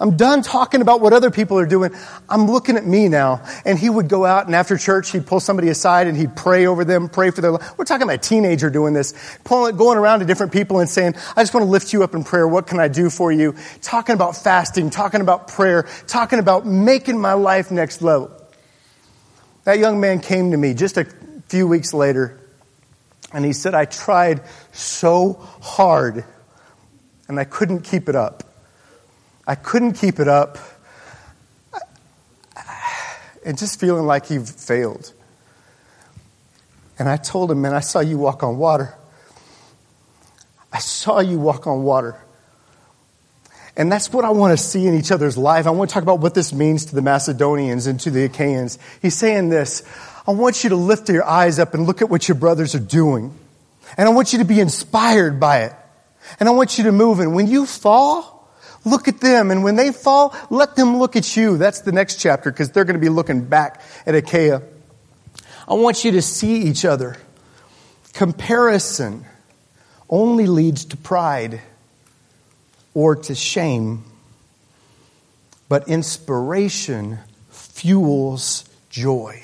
I'm 0.00 0.16
done 0.16 0.42
talking 0.42 0.80
about 0.80 1.00
what 1.00 1.12
other 1.12 1.32
people 1.32 1.58
are 1.58 1.66
doing. 1.66 1.92
I'm 2.28 2.46
looking 2.46 2.76
at 2.76 2.86
me 2.86 3.08
now. 3.08 3.42
And 3.64 3.76
he 3.76 3.90
would 3.90 4.08
go 4.08 4.24
out 4.24 4.46
and 4.46 4.54
after 4.54 4.78
church, 4.78 5.10
he'd 5.10 5.26
pull 5.26 5.40
somebody 5.40 5.70
aside 5.70 6.06
and 6.06 6.16
he'd 6.16 6.36
pray 6.36 6.66
over 6.66 6.84
them, 6.84 7.08
pray 7.08 7.30
for 7.32 7.40
their 7.40 7.50
life. 7.50 7.76
We're 7.76 7.84
talking 7.84 8.04
about 8.04 8.14
a 8.14 8.18
teenager 8.18 8.70
doing 8.70 8.94
this, 8.94 9.12
pulling, 9.42 9.76
going 9.76 9.98
around 9.98 10.20
to 10.20 10.24
different 10.24 10.52
people 10.52 10.78
and 10.78 10.88
saying, 10.88 11.14
I 11.34 11.42
just 11.42 11.52
want 11.52 11.66
to 11.66 11.70
lift 11.70 11.92
you 11.92 12.04
up 12.04 12.14
in 12.14 12.22
prayer. 12.22 12.46
What 12.46 12.68
can 12.68 12.78
I 12.78 12.86
do 12.86 13.10
for 13.10 13.32
you? 13.32 13.56
Talking 13.82 14.14
about 14.14 14.36
fasting, 14.36 14.90
talking 14.90 15.20
about 15.20 15.48
prayer, 15.48 15.88
talking 16.06 16.38
about 16.38 16.64
making 16.64 17.18
my 17.18 17.32
life 17.32 17.72
next 17.72 18.00
level. 18.00 18.37
That 19.68 19.80
young 19.80 20.00
man 20.00 20.20
came 20.20 20.52
to 20.52 20.56
me 20.56 20.72
just 20.72 20.96
a 20.96 21.04
few 21.48 21.68
weeks 21.68 21.92
later 21.92 22.40
and 23.34 23.44
he 23.44 23.52
said, 23.52 23.74
I 23.74 23.84
tried 23.84 24.40
so 24.72 25.34
hard 25.60 26.24
and 27.28 27.38
I 27.38 27.44
couldn't 27.44 27.82
keep 27.82 28.08
it 28.08 28.16
up. 28.16 28.44
I 29.46 29.56
couldn't 29.56 29.92
keep 29.92 30.20
it 30.20 30.26
up. 30.26 30.56
And 33.44 33.58
just 33.58 33.78
feeling 33.78 34.06
like 34.06 34.24
he 34.24 34.38
failed. 34.38 35.12
And 36.98 37.06
I 37.06 37.18
told 37.18 37.50
him, 37.50 37.60
man, 37.60 37.74
I 37.74 37.80
saw 37.80 38.00
you 38.00 38.16
walk 38.16 38.42
on 38.42 38.56
water. 38.56 38.94
I 40.72 40.78
saw 40.78 41.20
you 41.20 41.38
walk 41.38 41.66
on 41.66 41.82
water. 41.82 42.16
And 43.78 43.90
that's 43.90 44.12
what 44.12 44.26
I 44.26 44.30
want 44.30 44.58
to 44.58 44.62
see 44.62 44.86
in 44.86 44.94
each 44.94 45.10
other's 45.10 45.38
life. 45.38 45.66
I 45.66 45.70
want 45.70 45.88
to 45.88 45.94
talk 45.94 46.02
about 46.02 46.18
what 46.20 46.34
this 46.34 46.52
means 46.52 46.86
to 46.86 46.94
the 46.94 47.00
Macedonians 47.00 47.86
and 47.86 47.98
to 48.00 48.10
the 48.10 48.24
Achaeans. 48.24 48.78
He's 49.00 49.14
saying 49.14 49.48
this 49.48 49.82
I 50.26 50.32
want 50.32 50.62
you 50.64 50.70
to 50.70 50.76
lift 50.76 51.08
your 51.08 51.24
eyes 51.24 51.58
up 51.58 51.72
and 51.72 51.86
look 51.86 52.02
at 52.02 52.10
what 52.10 52.28
your 52.28 52.34
brothers 52.34 52.74
are 52.74 52.80
doing. 52.80 53.34
And 53.96 54.06
I 54.06 54.12
want 54.12 54.34
you 54.34 54.40
to 54.40 54.44
be 54.44 54.60
inspired 54.60 55.40
by 55.40 55.62
it. 55.62 55.72
And 56.38 56.48
I 56.48 56.52
want 56.52 56.76
you 56.76 56.84
to 56.84 56.92
move. 56.92 57.20
And 57.20 57.34
when 57.34 57.46
you 57.46 57.64
fall, 57.64 58.38
Look 58.84 59.08
at 59.08 59.20
them. 59.20 59.50
And 59.50 59.64
when 59.64 59.76
they 59.76 59.92
fall, 59.92 60.34
let 60.50 60.76
them 60.76 60.98
look 60.98 61.16
at 61.16 61.36
you. 61.36 61.58
That's 61.58 61.80
the 61.80 61.92
next 61.92 62.20
chapter 62.20 62.50
because 62.50 62.70
they're 62.70 62.84
going 62.84 62.94
to 62.96 63.00
be 63.00 63.08
looking 63.08 63.44
back 63.44 63.82
at 64.06 64.14
Achaia. 64.14 64.62
I 65.66 65.74
want 65.74 66.04
you 66.04 66.12
to 66.12 66.22
see 66.22 66.62
each 66.62 66.84
other. 66.84 67.16
Comparison 68.14 69.26
only 70.08 70.46
leads 70.46 70.86
to 70.86 70.96
pride 70.96 71.60
or 72.94 73.16
to 73.16 73.34
shame, 73.34 74.04
but 75.68 75.88
inspiration 75.88 77.18
fuels 77.50 78.68
joy 78.90 79.42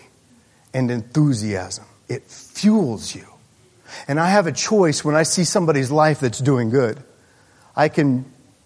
and 0.73 0.91
enthusiasm. 0.91 1.85
It 2.09 2.25
fuels 2.25 3.15
you. 3.15 3.27
And 4.09 4.19
I 4.19 4.29
have 4.29 4.47
a 4.47 4.53
choice 4.53 5.05
when 5.05 5.15
I 5.15 5.23
see 5.23 5.45
somebody's 5.45 5.91
life 5.91 6.21
that's 6.21 6.41
doing 6.41 6.71
good. 6.71 6.99
I 7.77 7.89
can 7.89 8.25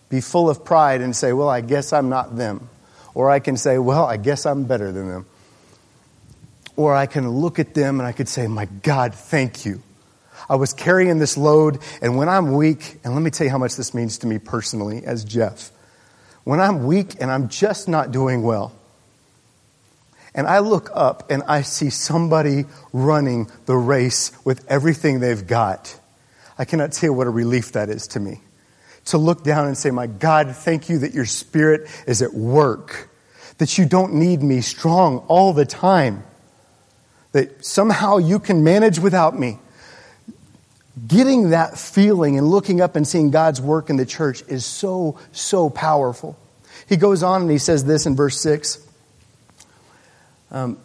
be 0.09 0.21
full 0.21 0.49
of 0.49 0.65
pride 0.65 1.01
and 1.01 1.15
say, 1.15 1.33
well, 1.33 1.49
I 1.49 1.61
guess 1.61 1.93
I'm 1.93 2.09
not 2.09 2.37
them. 2.37 2.69
Or 3.15 3.31
I 3.31 3.41
can 3.41 3.57
say, 3.57 3.79
well, 3.79 4.05
I 4.05 4.17
guess 4.17 4.47
I'm 4.47 4.65
better 4.65 4.91
than 4.93 5.09
them. 5.09 5.27
Or 6.77 6.95
I 6.95 7.07
can 7.07 7.29
look 7.29 7.59
at 7.59 7.75
them 7.75 8.01
and 8.01 8.07
I 8.07 8.13
could 8.13 8.29
say, 8.29 8.47
my 8.47 8.67
God, 8.67 9.15
thank 9.15 9.67
you. 9.67 9.83
I 10.49 10.57
was 10.57 10.73
carrying 10.73 11.19
this 11.19 11.37
load, 11.37 11.79
and 12.01 12.17
when 12.17 12.29
I'm 12.29 12.55
weak, 12.55 12.99
and 13.05 13.15
let 13.15 13.23
me 13.23 13.31
tell 13.31 13.47
you 13.47 13.51
how 13.51 13.59
much 13.59 13.77
this 13.77 13.93
means 13.93 14.19
to 14.19 14.27
me 14.27 14.39
personally 14.39 15.05
as 15.05 15.25
Jeff. 15.25 15.71
When 16.45 16.61
I'm 16.61 16.87
weak 16.87 17.17
and 17.21 17.31
I'm 17.31 17.49
just 17.49 17.89
not 17.89 18.11
doing 18.11 18.43
well, 18.43 18.73
and 20.35 20.47
I 20.47 20.61
look 20.61 20.91
up 20.95 21.31
and 21.31 21.43
I 21.45 21.63
see 21.63 21.91
somebody 21.91 22.65
running 22.93 23.51
the 23.67 23.77
race 23.77 24.33
with 24.45 24.65
everything 24.71 25.21
they've 25.21 25.47
got, 25.47 25.99
I 26.57 26.65
cannot 26.65 26.93
tell 26.93 27.11
you 27.11 27.13
what 27.13 27.27
a 27.27 27.31
relief 27.31 27.73
that 27.73 27.89
is 27.91 28.07
to 28.09 28.21
me 28.21 28.41
to 29.09 29.19
look 29.19 29.43
down 29.43 29.67
and 29.67 29.77
say, 29.77 29.91
My 29.91 30.07
God, 30.07 30.55
thank 30.55 30.89
you 30.89 30.99
that 30.99 31.15
your 31.15 31.25
spirit 31.25 31.89
is 32.07 32.23
at 32.23 32.35
work, 32.35 33.11
that 33.59 33.79
you 33.79 33.87
don't 33.87 34.15
need 34.15 34.43
me 34.43 34.61
strong 34.61 35.19
all 35.29 35.53
the 35.53 35.65
time, 35.65 36.25
that 37.33 37.65
somehow 37.65 38.19
you 38.19 38.39
can 38.39 38.65
manage 38.65 38.99
without 38.99 39.39
me. 39.39 39.59
Getting 41.07 41.51
that 41.51 41.79
feeling 41.79 42.39
and 42.39 42.49
looking 42.49 42.81
up 42.81 42.97
and 42.97 43.07
seeing 43.07 43.31
God's 43.31 43.61
work 43.61 43.91
in 43.91 43.97
the 43.97 44.07
church 44.07 44.43
is 44.49 44.65
so, 44.65 45.19
so 45.33 45.71
powerful. 45.71 46.39
He 46.89 46.97
goes 46.97 47.23
on 47.23 47.43
and 47.43 47.51
he 47.51 47.59
says 47.59 47.85
this 47.85 48.07
in 48.07 48.17
verse 48.17 48.41
6. 48.41 48.85
Um, 50.51 50.79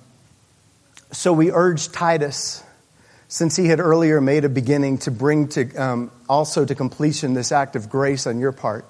so 1.11 1.31
we 1.31 1.51
urge 1.51 1.91
Titus 1.91 2.63
since 3.27 3.55
he 3.55 3.67
had 3.67 3.79
earlier 3.79 4.19
made 4.19 4.45
a 4.45 4.49
beginning 4.49 4.97
to 4.99 5.11
bring 5.11 5.47
to 5.49 5.73
um, 5.75 6.11
also 6.27 6.65
to 6.65 6.75
completion 6.75 7.33
this 7.33 7.51
act 7.51 7.75
of 7.75 7.89
grace 7.89 8.27
on 8.27 8.39
your 8.39 8.51
part. 8.51 8.85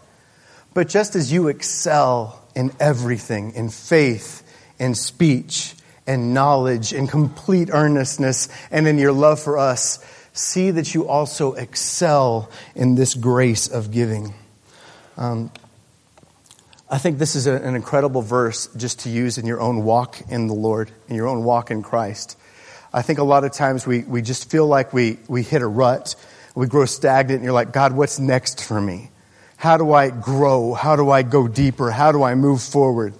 But 0.73 0.89
just 0.89 1.15
as 1.15 1.31
you 1.31 1.47
excel 1.47 2.41
in 2.55 2.71
everything, 2.79 3.53
in 3.53 3.69
faith, 3.69 4.41
in 4.79 4.95
speech, 4.95 5.75
and 6.05 6.33
knowledge, 6.33 6.91
in 6.93 7.07
complete 7.07 7.69
earnestness, 7.71 8.49
and 8.71 8.87
in 8.87 8.97
your 8.97 9.13
love 9.13 9.39
for 9.39 9.57
us, 9.57 10.03
see 10.33 10.71
that 10.71 10.93
you 10.93 11.07
also 11.07 11.53
excel 11.53 12.49
in 12.75 12.95
this 12.95 13.13
grace 13.13 13.67
of 13.67 13.91
giving. 13.91 14.33
Um, 15.15 15.51
I 16.89 16.97
think 16.97 17.17
this 17.17 17.35
is 17.35 17.47
a, 17.47 17.53
an 17.53 17.75
incredible 17.75 18.21
verse 18.21 18.67
just 18.75 19.01
to 19.01 19.09
use 19.09 19.37
in 19.37 19.45
your 19.45 19.61
own 19.61 19.83
walk 19.83 20.21
in 20.29 20.47
the 20.47 20.53
Lord, 20.53 20.91
in 21.07 21.15
your 21.15 21.27
own 21.27 21.43
walk 21.43 21.71
in 21.71 21.81
Christ. 21.83 22.37
I 22.91 23.01
think 23.01 23.19
a 23.19 23.23
lot 23.23 23.43
of 23.43 23.51
times 23.51 23.87
we, 23.87 24.03
we 24.03 24.21
just 24.21 24.51
feel 24.51 24.67
like 24.67 24.93
we, 24.93 25.17
we 25.27 25.41
hit 25.41 25.61
a 25.61 25.67
rut. 25.67 26.15
We 26.53 26.67
grow 26.67 26.85
stagnant 26.85 27.37
and 27.37 27.43
you're 27.43 27.53
like, 27.53 27.73
God, 27.73 27.93
what's 27.93 28.19
next 28.19 28.63
for 28.63 28.79
me? 28.79 29.09
How 29.57 29.77
do 29.77 29.93
I 29.93 30.09
grow? 30.09 30.73
How 30.73 30.95
do 30.95 31.09
I 31.09 31.23
go 31.23 31.47
deeper? 31.47 31.89
How 31.89 32.11
do 32.11 32.21
I 32.21 32.35
move 32.35 32.61
forward? 32.61 33.13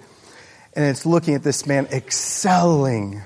And 0.74 0.84
it's 0.84 1.06
looking 1.06 1.34
at 1.34 1.42
this 1.42 1.66
man 1.66 1.86
excelling 1.86 3.22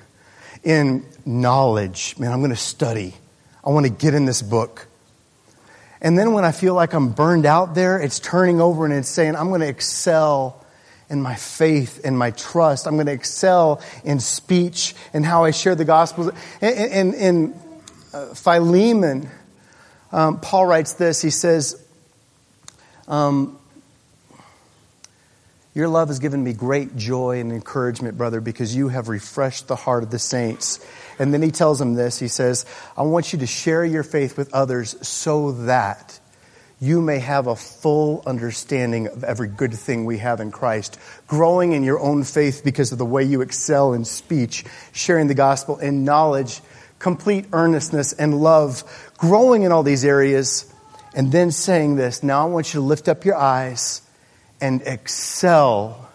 in 0.63 1.05
knowledge. 1.27 2.15
Man, 2.19 2.33
I'm 2.33 2.41
going 2.41 2.51
to 2.51 2.57
study. 2.57 3.15
I 3.69 3.71
want 3.71 3.85
to 3.85 3.93
get 3.93 4.15
in 4.15 4.25
this 4.25 4.41
book. 4.41 4.87
And 6.01 6.19
then 6.19 6.33
when 6.33 6.43
I 6.43 6.53
feel 6.53 6.73
like 6.73 6.95
I'm 6.95 7.11
burned 7.11 7.45
out 7.45 7.75
there, 7.75 8.01
it's 8.01 8.19
turning 8.19 8.63
over 8.63 8.87
and 8.87 8.95
it's 8.95 9.11
saying, 9.11 9.37
I'm 9.37 9.49
going 9.49 9.61
to 9.61 9.69
excel 9.69 10.65
in 11.11 11.21
my 11.21 11.35
faith 11.35 12.01
and 12.03 12.19
my 12.19 12.31
trust. 12.31 12.87
I'm 12.87 12.95
going 12.95 13.09
to 13.09 13.13
excel 13.13 13.83
in 14.05 14.21
speech 14.21 14.95
and 15.13 15.23
how 15.23 15.45
I 15.45 15.51
share 15.51 15.75
the 15.75 15.85
gospel. 15.85 16.31
In, 16.63 17.13
in, 17.13 17.15
in 17.15 17.61
Philemon, 18.35 19.29
um, 20.13 20.41
Paul 20.41 20.65
writes 20.65 20.95
this. 20.95 21.21
He 21.21 21.29
says, 21.29 21.79
um, 23.07 23.59
Your 25.79 25.87
love 25.87 26.09
has 26.09 26.19
given 26.19 26.43
me 26.43 26.55
great 26.55 26.97
joy 26.97 27.39
and 27.39 27.53
encouragement, 27.53 28.19
brother, 28.19 28.41
because 28.41 28.75
you 28.75 28.89
have 28.89 29.09
refreshed 29.09 29.69
the 29.69 29.77
heart 29.77 30.03
of 30.03 30.11
the 30.11 30.19
saints. 30.19 30.85
And 31.21 31.33
then 31.33 31.41
he 31.41 31.53
tells 31.53 31.79
them 31.79 31.95
this. 31.95 32.19
He 32.19 32.27
says, 32.27 32.67
I 32.97 33.03
want 33.03 33.33
you 33.33 33.39
to 33.39 33.47
share 33.47 33.85
your 33.85 34.03
faith 34.03 34.37
with 34.37 34.53
others 34.53 34.97
so 35.07 35.53
that 35.53 36.19
you 36.81 37.01
may 37.01 37.21
have 37.21 37.47
a 37.47 37.55
full 37.55 38.25
understanding 38.27 39.07
of 39.07 39.23
every 39.23 39.47
good 39.47 39.73
thing 39.73 40.05
we 40.05 40.19
have 40.19 40.41
in 40.41 40.51
Christ, 40.51 40.99
growing 41.29 41.71
in 41.71 41.85
your 41.85 42.01
own 42.01 42.25
faith 42.25 42.63
because 42.65 42.91
of 42.91 42.99
the 42.99 43.07
way 43.07 43.23
you 43.23 43.41
excel 43.41 43.93
in 43.93 44.05
speech, 44.05 44.65
sharing 44.91 45.29
the 45.29 45.35
gospel, 45.35 45.79
in 45.79 46.05
knowledge, 46.05 46.61
complete 46.99 47.47
earnestness, 47.53 48.13
and 48.13 48.41
love, 48.41 48.83
growing 49.17 49.63
in 49.63 49.71
all 49.71 49.85
these 49.85 50.05
areas, 50.05 50.67
and 51.15 51.31
then 51.31 51.53
saying 51.53 51.95
this 51.95 52.25
now 52.25 52.49
I 52.49 52.51
want 52.51 52.75
you 52.75 52.81
to 52.81 52.85
lift 52.85 53.09
up 53.09 53.25
your 53.25 53.37
eyes 53.37 54.03
and 54.61 54.83
excel 54.83 56.09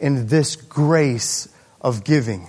in 0.00 0.26
this 0.26 0.56
grace 0.56 1.48
of 1.80 2.04
giving. 2.04 2.48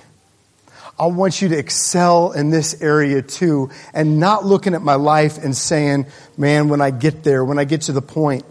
I 0.98 1.08
want 1.08 1.42
you 1.42 1.50
to 1.50 1.58
excel 1.58 2.34
in 2.34 2.50
this 2.52 2.82
area 2.82 3.22
too, 3.22 3.72
and 3.94 4.20
not 4.20 4.46
looking 4.46 4.76
at 4.76 4.82
my 4.82 4.96
life 4.96 5.38
and 5.38 5.56
saying, 5.58 6.06
man, 6.38 6.70
when 6.70 6.82
I 6.82 6.92
get 6.92 7.24
there, 7.24 7.44
when 7.44 7.58
I 7.58 7.64
get 7.64 7.82
to 7.84 7.94
the 7.94 8.02
point 8.02 8.46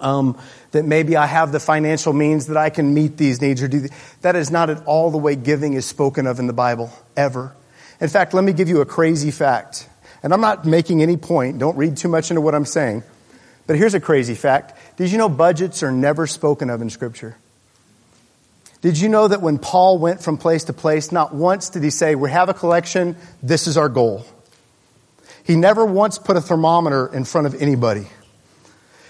um, 0.00 0.38
that 0.72 0.84
maybe 0.84 1.16
I 1.16 1.26
have 1.26 1.52
the 1.52 1.60
financial 1.60 2.12
means 2.12 2.46
that 2.48 2.56
I 2.56 2.70
can 2.70 2.92
meet 2.92 3.16
these 3.16 3.40
needs 3.40 3.62
or 3.62 3.68
do 3.68 3.80
th- 3.80 3.92
that 4.20 4.36
is 4.36 4.50
not 4.50 4.68
at 4.68 4.84
all 4.86 5.10
the 5.10 5.18
way 5.18 5.36
giving 5.36 5.72
is 5.72 5.86
spoken 5.86 6.26
of 6.26 6.38
in 6.38 6.46
the 6.46 6.52
Bible, 6.52 6.92
ever. 7.16 7.54
In 8.00 8.08
fact, 8.08 8.34
let 8.34 8.44
me 8.44 8.52
give 8.52 8.68
you 8.68 8.82
a 8.82 8.86
crazy 8.86 9.30
fact. 9.30 9.88
And 10.22 10.34
I'm 10.34 10.40
not 10.40 10.66
making 10.66 11.02
any 11.02 11.16
point, 11.16 11.58
don't 11.58 11.76
read 11.76 11.96
too 11.96 12.08
much 12.08 12.30
into 12.30 12.40
what 12.40 12.54
I'm 12.54 12.64
saying. 12.66 13.02
But 13.66 13.76
here's 13.76 13.94
a 13.94 14.00
crazy 14.00 14.34
fact. 14.34 14.74
Did 14.96 15.10
you 15.10 15.18
know 15.18 15.28
budgets 15.28 15.82
are 15.82 15.92
never 15.92 16.26
spoken 16.26 16.70
of 16.70 16.82
in 16.82 16.90
Scripture? 16.90 17.36
Did 18.80 18.98
you 18.98 19.08
know 19.08 19.26
that 19.26 19.42
when 19.42 19.58
Paul 19.58 19.98
went 19.98 20.22
from 20.22 20.36
place 20.36 20.64
to 20.64 20.72
place, 20.72 21.10
not 21.10 21.34
once 21.34 21.70
did 21.70 21.82
he 21.82 21.90
say, 21.90 22.14
We 22.14 22.30
have 22.30 22.48
a 22.48 22.54
collection, 22.54 23.16
this 23.42 23.66
is 23.66 23.76
our 23.76 23.88
goal? 23.88 24.24
He 25.42 25.56
never 25.56 25.84
once 25.84 26.18
put 26.18 26.36
a 26.36 26.40
thermometer 26.40 27.06
in 27.06 27.24
front 27.24 27.46
of 27.46 27.60
anybody. 27.60 28.06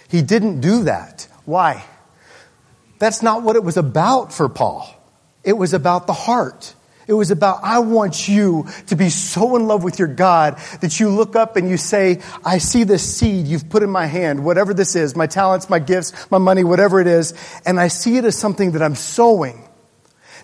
He 0.09 0.23
didn't 0.23 0.61
do 0.61 0.85
that. 0.85 1.29
Why? 1.45 1.85
That's 2.99 3.23
not 3.23 3.43
what 3.43 3.57
it 3.57 3.65
was 3.65 3.77
about 3.77 4.33
for 4.33 4.49
Paul. 4.49 4.89
It 5.45 5.55
was 5.55 5.75
about 5.75 6.07
the 6.07 6.13
heart. 6.13 6.75
It 7.07 7.13
was 7.13 7.31
about, 7.31 7.61
I 7.63 7.79
want 7.79 8.29
you 8.29 8.67
to 8.89 8.97
be 8.97 9.11
so 9.11 9.55
in 9.55 9.69
love 9.69 9.85
with 9.85 9.99
your 9.99 10.09
God 10.09 10.59
that 10.81 10.99
you 10.99 11.09
look 11.09 11.37
up 11.37 11.57
and 11.57 11.71
you 11.71 11.77
say, 11.77 12.21
I 12.45 12.59
see 12.59 12.83
this 12.83 13.17
seed 13.17 13.47
you've 13.47 13.69
put 13.69 13.85
in 13.85 13.91
my 13.91 14.07
hand, 14.07 14.45
whatever 14.45 14.75
this 14.75 14.97
is, 14.97 15.15
my 15.15 15.29
talents, 15.29 15.71
my 15.71 15.79
gifts, 15.79 16.29
my 16.31 16.39
money, 16.39 16.65
whatever 16.65 17.01
it 17.01 17.07
is, 17.07 17.33
and 17.65 17.79
I 17.79 17.89
see 17.89 18.17
it 18.17 18.25
as 18.25 18.37
something 18.37 18.73
that 18.73 18.83
I'm 18.83 18.97
sowing. 18.97 19.63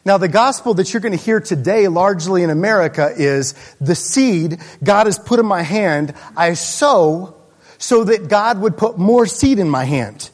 Now, 0.05 0.19
the 0.19 0.29
gospel 0.29 0.75
that 0.75 0.93
you're 0.93 1.01
going 1.01 1.17
to 1.17 1.25
hear 1.25 1.41
today, 1.41 1.89
largely 1.89 2.43
in 2.43 2.51
America, 2.51 3.13
is 3.17 3.55
the 3.81 3.95
seed 3.95 4.61
God 4.83 5.07
has 5.07 5.19
put 5.19 5.41
in 5.41 5.47
my 5.47 5.63
hand, 5.63 6.15
I 6.37 6.55
sow 6.55 7.37
so 7.79 8.05
that 8.05 8.29
God 8.29 8.61
would 8.61 8.77
put 8.77 8.99
more 8.99 9.27
seed 9.27 9.59
in 9.59 9.69
my 9.69 9.85
hand. 9.85 10.31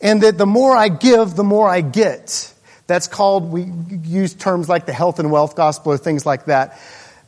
And 0.00 0.22
that 0.22 0.38
the 0.38 0.46
more 0.46 0.76
I 0.76 0.88
give, 0.88 1.34
the 1.34 1.44
more 1.44 1.68
I 1.68 1.82
get. 1.82 2.52
That's 2.86 3.06
called, 3.08 3.50
we 3.50 3.70
use 4.02 4.34
terms 4.34 4.68
like 4.68 4.86
the 4.86 4.92
health 4.92 5.18
and 5.18 5.30
wealth 5.30 5.56
gospel 5.56 5.92
or 5.92 5.98
things 5.98 6.26
like 6.26 6.46
that. 6.46 6.80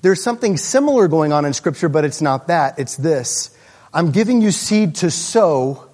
There's 0.03 0.23
something 0.23 0.57
similar 0.57 1.09
going 1.09 1.33
on 1.33 1.45
in 1.45 1.55
scripture, 1.55 1.89
but 1.89 2.05
it's 2.05 2.21
not 2.21 2.49
that. 2.49 2.79
It's 2.79 2.97
this. 2.97 3.57
I'm 3.93 4.11
giving 4.11 4.43
you 4.43 4.51
seed 4.51 4.97
to 4.97 5.11
sow, 5.11 5.89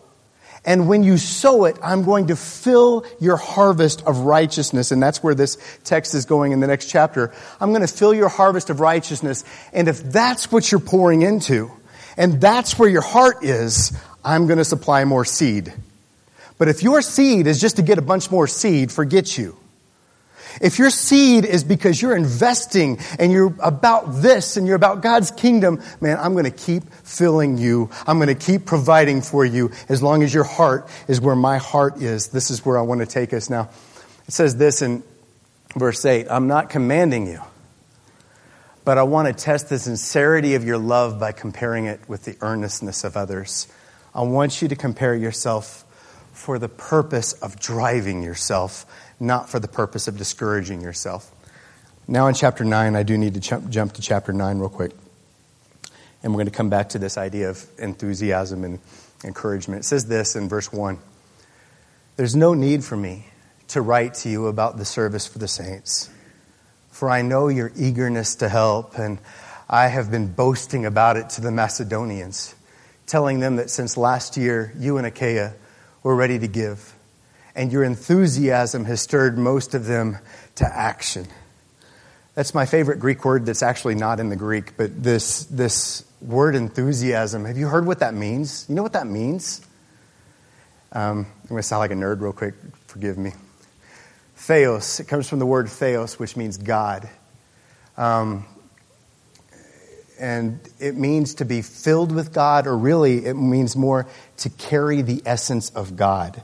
and 0.65 0.89
when 0.89 1.03
you 1.03 1.17
sow 1.17 1.65
it, 1.67 1.79
I'm 1.83 2.03
going 2.03 2.27
to 2.29 2.37
fill 2.37 3.07
your 3.21 3.37
harvest 3.37 4.03
of 4.07 4.21
righteousness. 4.21 4.91
And 4.91 5.03
that's 5.03 5.23
where 5.23 5.35
this 5.35 5.59
text 5.85 6.15
is 6.15 6.25
going 6.25 6.53
in 6.53 6.61
the 6.61 6.67
next 6.67 6.87
chapter. 6.91 7.33
I'm 7.61 7.71
going 7.71 7.87
to 7.87 7.93
fill 7.93 8.13
your 8.13 8.29
harvest 8.29 8.71
of 8.71 8.81
righteousness. 8.81 9.45
And 9.73 9.87
if 9.87 10.03
that's 10.03 10.51
what 10.51 10.73
you're 10.73 10.81
pouring 10.81 11.23
into, 11.23 11.71
and 12.17 12.41
that's 12.41 12.79
where 12.79 12.89
your 12.89 13.03
heart 13.03 13.45
is, 13.45 13.97
I'm 14.25 14.47
going 14.47 14.59
to 14.59 14.65
supply 14.65 15.05
more 15.05 15.25
seed. 15.25 15.73
But 16.61 16.69
if 16.69 16.83
your 16.83 17.01
seed 17.01 17.47
is 17.47 17.59
just 17.59 17.77
to 17.77 17.83
get 17.83 17.97
a 17.97 18.03
bunch 18.03 18.31
more 18.31 18.47
seed, 18.47 18.93
forget 18.93 19.39
you. 19.39 19.57
If 20.61 20.79
your 20.79 20.91
seed 20.91 21.47
is 21.47 21.65
because 21.65 22.03
you're 22.03 22.15
investing 22.15 22.99
and 23.19 23.33
you're 23.33 23.55
about 23.61 24.21
this 24.21 24.59
and 24.59 24.67
you're 24.67 24.77
about 24.77 25.01
God's 25.01 25.31
kingdom, 25.31 25.81
man, 26.03 26.19
I'm 26.21 26.35
going 26.35 26.45
to 26.45 26.51
keep 26.51 26.93
filling 27.03 27.57
you. 27.57 27.89
I'm 28.07 28.19
going 28.19 28.29
to 28.29 28.35
keep 28.35 28.67
providing 28.67 29.23
for 29.23 29.43
you 29.43 29.71
as 29.89 30.03
long 30.03 30.23
as 30.23 30.35
your 30.35 30.45
heart 30.45 30.87
is 31.09 31.19
where 31.19 31.35
my 31.35 31.57
heart 31.57 32.03
is. 32.03 32.29
This 32.29 32.51
is 32.51 32.63
where 32.63 32.77
I 32.77 32.83
want 32.83 33.01
to 33.01 33.07
take 33.07 33.33
us 33.33 33.49
now. 33.49 33.71
It 34.29 34.35
says 34.35 34.55
this 34.59 34.83
in 34.83 35.03
verse 35.77 36.05
8 36.05 36.27
I'm 36.29 36.47
not 36.47 36.69
commanding 36.69 37.27
you, 37.27 37.41
but 38.85 38.99
I 38.99 39.05
want 39.05 39.29
to 39.29 39.45
test 39.45 39.71
the 39.71 39.79
sincerity 39.79 40.57
of 40.57 40.65
your 40.65 40.77
love 40.77 41.19
by 41.19 41.33
comparing 41.33 41.87
it 41.87 42.07
with 42.07 42.27
the 42.27 42.37
earnestness 42.43 43.03
of 43.03 43.17
others. 43.17 43.67
I 44.15 44.21
want 44.25 44.61
you 44.61 44.69
to 44.69 44.77
compare 44.77 45.15
yourself 45.15 45.87
for 46.33 46.59
the 46.59 46.69
purpose 46.69 47.33
of 47.35 47.59
driving 47.61 48.23
yourself, 48.23 48.87
not 49.19 49.49
for 49.49 49.59
the 49.59 49.69
purpose 49.69 50.09
of 50.09 50.17
discouraging 50.17 50.81
yourself. 50.81 51.31
Now, 52.09 52.27
in 52.27 52.35
chapter 52.35 52.65
9, 52.65 52.97
I 52.97 53.03
do 53.03 53.17
need 53.17 53.35
to 53.35 53.41
jump, 53.41 53.93
to 53.93 54.03
chapter 54.03 54.33
9 54.33 54.59
real 54.59 54.69
quick. 54.69 54.93
And 56.23 56.33
we're 56.33 56.39
going 56.39 56.47
to 56.47 56.53
come 56.53 56.71
back 56.71 56.91
to 56.91 56.99
this 56.99 57.17
idea 57.17 57.51
of 57.51 57.65
enthusiasm 57.79 58.65
and 58.65 58.79
encouragement. 59.25 59.85
It 59.85 59.85
says 59.85 60.07
this 60.07 60.37
in 60.37 60.49
verse 60.49 60.73
1 60.73 60.99
There's 62.17 62.35
no 62.35 62.55
need 62.55 62.85
for 62.85 62.97
me 62.97 63.27
to 63.69 63.81
write 63.81 64.15
to 64.15 64.29
you 64.29 64.49
about 64.49 64.77
the 64.77 64.85
service 64.85 65.27
for 65.27 65.39
the 65.39 65.49
saints, 65.49 66.11
for 66.91 67.09
I 67.09 67.23
know 67.23 67.49
your 67.49 67.71
eagerness 67.77 68.35
to 68.37 68.49
help, 68.49 68.99
and 68.99 69.19
I 69.69 69.87
have 69.87 70.11
been 70.11 70.33
boasting 70.33 70.85
about 70.85 71.17
it 71.17 71.31
to 71.31 71.41
the 71.41 71.53
Macedonians, 71.53 72.57
telling 73.07 73.39
them 73.39 73.57
that 73.57 73.71
since 73.71 73.97
last 73.97 74.37
year, 74.37 74.75
you 74.77 74.99
and 74.99 75.07
Achaia 75.07 75.53
were 76.03 76.15
ready 76.15 76.39
to 76.39 76.49
give. 76.49 76.95
And 77.55 77.73
your 77.73 77.85
enthusiasm 77.85 78.85
has 78.85 79.01
stirred 79.01 79.37
most 79.39 79.75
of 79.75 79.87
them 79.87 80.19
to 80.57 80.65
action. 80.65 81.27
That's 82.35 82.55
my 82.55 82.65
favorite 82.65 83.01
Greek 83.01 83.25
word 83.25 83.45
that's 83.45 83.63
actually 83.63 83.97
not 83.97 84.21
in 84.21 84.29
the 84.29 84.37
Greek, 84.37 84.77
but 84.77 85.03
this, 85.03 85.45
this 85.47 86.05
word 86.21 86.55
enthusiasm, 86.55 87.45
have 87.45 87.59
you 87.59 87.67
heard 87.67 87.87
what 87.87 87.99
that 88.01 88.15
means? 88.15 88.67
You 88.69 88.77
know 88.77 88.83
what 88.83 88.93
that 88.93 89.07
means? 89.07 89.67
Um, 90.93 91.27
I'm 91.43 91.49
going 91.49 91.59
to 91.59 91.63
sound 91.63 91.81
like 91.81 91.91
a 91.91 91.95
nerd 91.95 92.21
real 92.21 92.33
quick. 92.33 92.55
Forgive 92.87 93.19
me. 93.19 93.33
Theos, 94.37 95.01
it 95.01 95.09
comes 95.09 95.29
from 95.29 95.39
the 95.39 95.47
word 95.47 95.69
theos, 95.69 96.19
which 96.19 96.37
means 96.37 96.57
God. 96.57 97.09
Um, 97.97 98.47
and 100.21 100.61
it 100.79 100.97
means 100.97 101.35
to 101.37 101.45
be 101.45 101.63
filled 101.63 102.13
with 102.13 102.33
God, 102.33 102.67
or 102.67 102.77
really, 102.77 103.25
it 103.27 103.35
means 103.35 103.75
more 103.75 104.07
to 104.39 104.51
carry 104.51 105.03
the 105.03 105.23
essence 105.25 105.71
of 105.71 105.97
God. 105.97 106.43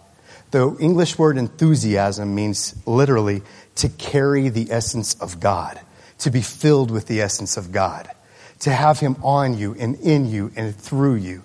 The 0.50 0.76
English 0.80 1.18
word 1.18 1.36
enthusiasm 1.36 2.34
means 2.34 2.74
literally 2.86 3.42
to 3.76 3.88
carry 3.88 4.48
the 4.48 4.70
essence 4.70 5.14
of 5.20 5.40
God, 5.40 5.78
to 6.20 6.30
be 6.30 6.40
filled 6.40 6.90
with 6.90 7.06
the 7.06 7.20
essence 7.20 7.56
of 7.56 7.72
God, 7.72 8.08
to 8.60 8.72
have 8.72 8.98
Him 8.98 9.16
on 9.22 9.58
you 9.58 9.76
and 9.78 9.96
in 9.96 10.30
you 10.30 10.50
and 10.56 10.74
through 10.74 11.16
you. 11.16 11.42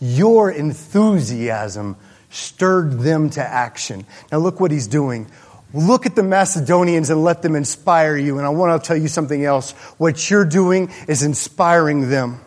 Your 0.00 0.50
enthusiasm 0.50 1.96
stirred 2.30 2.98
them 3.00 3.30
to 3.30 3.42
action. 3.42 4.04
Now, 4.32 4.38
look 4.38 4.60
what 4.60 4.70
He's 4.70 4.88
doing. 4.88 5.28
Look 5.74 6.06
at 6.06 6.16
the 6.16 6.22
Macedonians 6.22 7.10
and 7.10 7.22
let 7.22 7.42
them 7.42 7.54
inspire 7.54 8.16
you. 8.16 8.38
And 8.38 8.46
I 8.46 8.50
want 8.50 8.82
to 8.82 8.86
tell 8.86 8.96
you 8.96 9.08
something 9.08 9.44
else. 9.44 9.72
What 9.98 10.30
you're 10.30 10.46
doing 10.46 10.90
is 11.06 11.22
inspiring 11.22 12.08
them. 12.08 12.40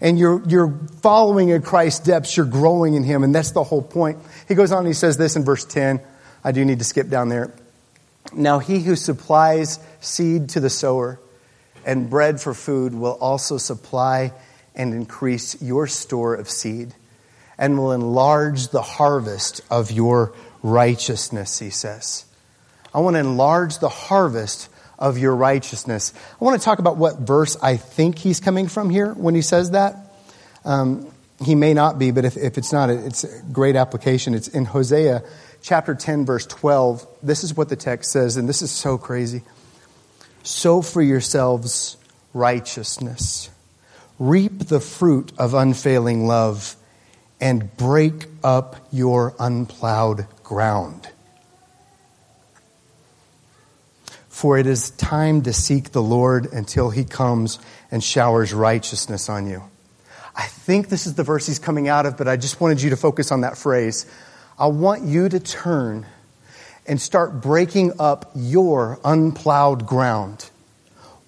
And 0.00 0.18
you're, 0.18 0.42
you're 0.48 0.76
following 1.02 1.50
in 1.50 1.62
Christ's 1.62 2.04
depths. 2.04 2.36
You're 2.36 2.46
growing 2.46 2.94
in 2.94 3.04
Him. 3.04 3.22
And 3.22 3.32
that's 3.34 3.52
the 3.52 3.62
whole 3.62 3.82
point. 3.82 4.18
He 4.48 4.54
goes 4.54 4.72
on 4.72 4.78
and 4.78 4.88
he 4.88 4.92
says 4.92 5.16
this 5.16 5.36
in 5.36 5.44
verse 5.44 5.64
10. 5.64 6.00
I 6.42 6.50
do 6.50 6.64
need 6.64 6.80
to 6.80 6.84
skip 6.84 7.08
down 7.08 7.28
there. 7.28 7.52
Now, 8.32 8.58
he 8.58 8.80
who 8.80 8.96
supplies 8.96 9.78
seed 10.00 10.50
to 10.50 10.60
the 10.60 10.70
sower 10.70 11.20
and 11.84 12.10
bread 12.10 12.40
for 12.40 12.54
food 12.54 12.94
will 12.94 13.12
also 13.20 13.58
supply 13.58 14.32
and 14.74 14.94
increase 14.94 15.60
your 15.62 15.86
store 15.86 16.34
of 16.34 16.48
seed 16.48 16.94
and 17.58 17.78
will 17.78 17.92
enlarge 17.92 18.68
the 18.68 18.82
harvest 18.82 19.60
of 19.70 19.90
your 19.92 20.32
righteousness, 20.62 21.58
he 21.58 21.70
says. 21.70 22.24
I 22.94 23.00
want 23.00 23.14
to 23.14 23.20
enlarge 23.20 23.78
the 23.78 23.88
harvest 23.88 24.68
of 24.98 25.18
your 25.18 25.34
righteousness. 25.34 26.12
I 26.40 26.44
want 26.44 26.60
to 26.60 26.64
talk 26.64 26.78
about 26.78 26.96
what 26.96 27.18
verse 27.18 27.56
I 27.62 27.76
think 27.76 28.18
he's 28.18 28.40
coming 28.40 28.68
from 28.68 28.90
here 28.90 29.12
when 29.12 29.34
he 29.34 29.42
says 29.42 29.72
that. 29.72 29.96
Um, 30.64 31.12
he 31.44 31.54
may 31.54 31.74
not 31.74 31.98
be, 31.98 32.10
but 32.12 32.24
if, 32.24 32.36
if 32.36 32.56
it's 32.56 32.72
not, 32.72 32.88
it's 32.90 33.24
a 33.24 33.42
great 33.52 33.74
application. 33.74 34.34
It's 34.34 34.48
in 34.48 34.64
Hosea 34.64 35.22
chapter 35.62 35.94
10, 35.94 36.24
verse 36.24 36.46
12. 36.46 37.06
This 37.22 37.42
is 37.44 37.56
what 37.56 37.68
the 37.68 37.76
text 37.76 38.12
says, 38.12 38.36
and 38.36 38.48
this 38.48 38.62
is 38.62 38.70
so 38.70 38.98
crazy. 38.98 39.42
Sow 40.42 40.82
for 40.82 41.02
yourselves 41.02 41.96
righteousness, 42.34 43.50
reap 44.18 44.66
the 44.68 44.80
fruit 44.80 45.32
of 45.38 45.54
unfailing 45.54 46.26
love, 46.26 46.76
and 47.40 47.76
break 47.76 48.26
up 48.42 48.76
your 48.92 49.34
unplowed 49.38 50.26
ground. 50.42 51.08
For 54.42 54.58
it 54.58 54.66
is 54.66 54.90
time 54.90 55.42
to 55.42 55.52
seek 55.52 55.92
the 55.92 56.02
Lord 56.02 56.52
until 56.52 56.90
he 56.90 57.04
comes 57.04 57.60
and 57.92 58.02
showers 58.02 58.52
righteousness 58.52 59.28
on 59.28 59.46
you. 59.46 59.62
I 60.34 60.46
think 60.46 60.88
this 60.88 61.06
is 61.06 61.14
the 61.14 61.22
verse 61.22 61.46
he's 61.46 61.60
coming 61.60 61.86
out 61.86 62.06
of, 62.06 62.16
but 62.16 62.26
I 62.26 62.36
just 62.36 62.60
wanted 62.60 62.82
you 62.82 62.90
to 62.90 62.96
focus 62.96 63.30
on 63.30 63.42
that 63.42 63.56
phrase. 63.56 64.04
I 64.58 64.66
want 64.66 65.04
you 65.04 65.28
to 65.28 65.38
turn 65.38 66.06
and 66.88 67.00
start 67.00 67.40
breaking 67.40 67.92
up 68.00 68.32
your 68.34 68.98
unplowed 69.04 69.86
ground. 69.86 70.50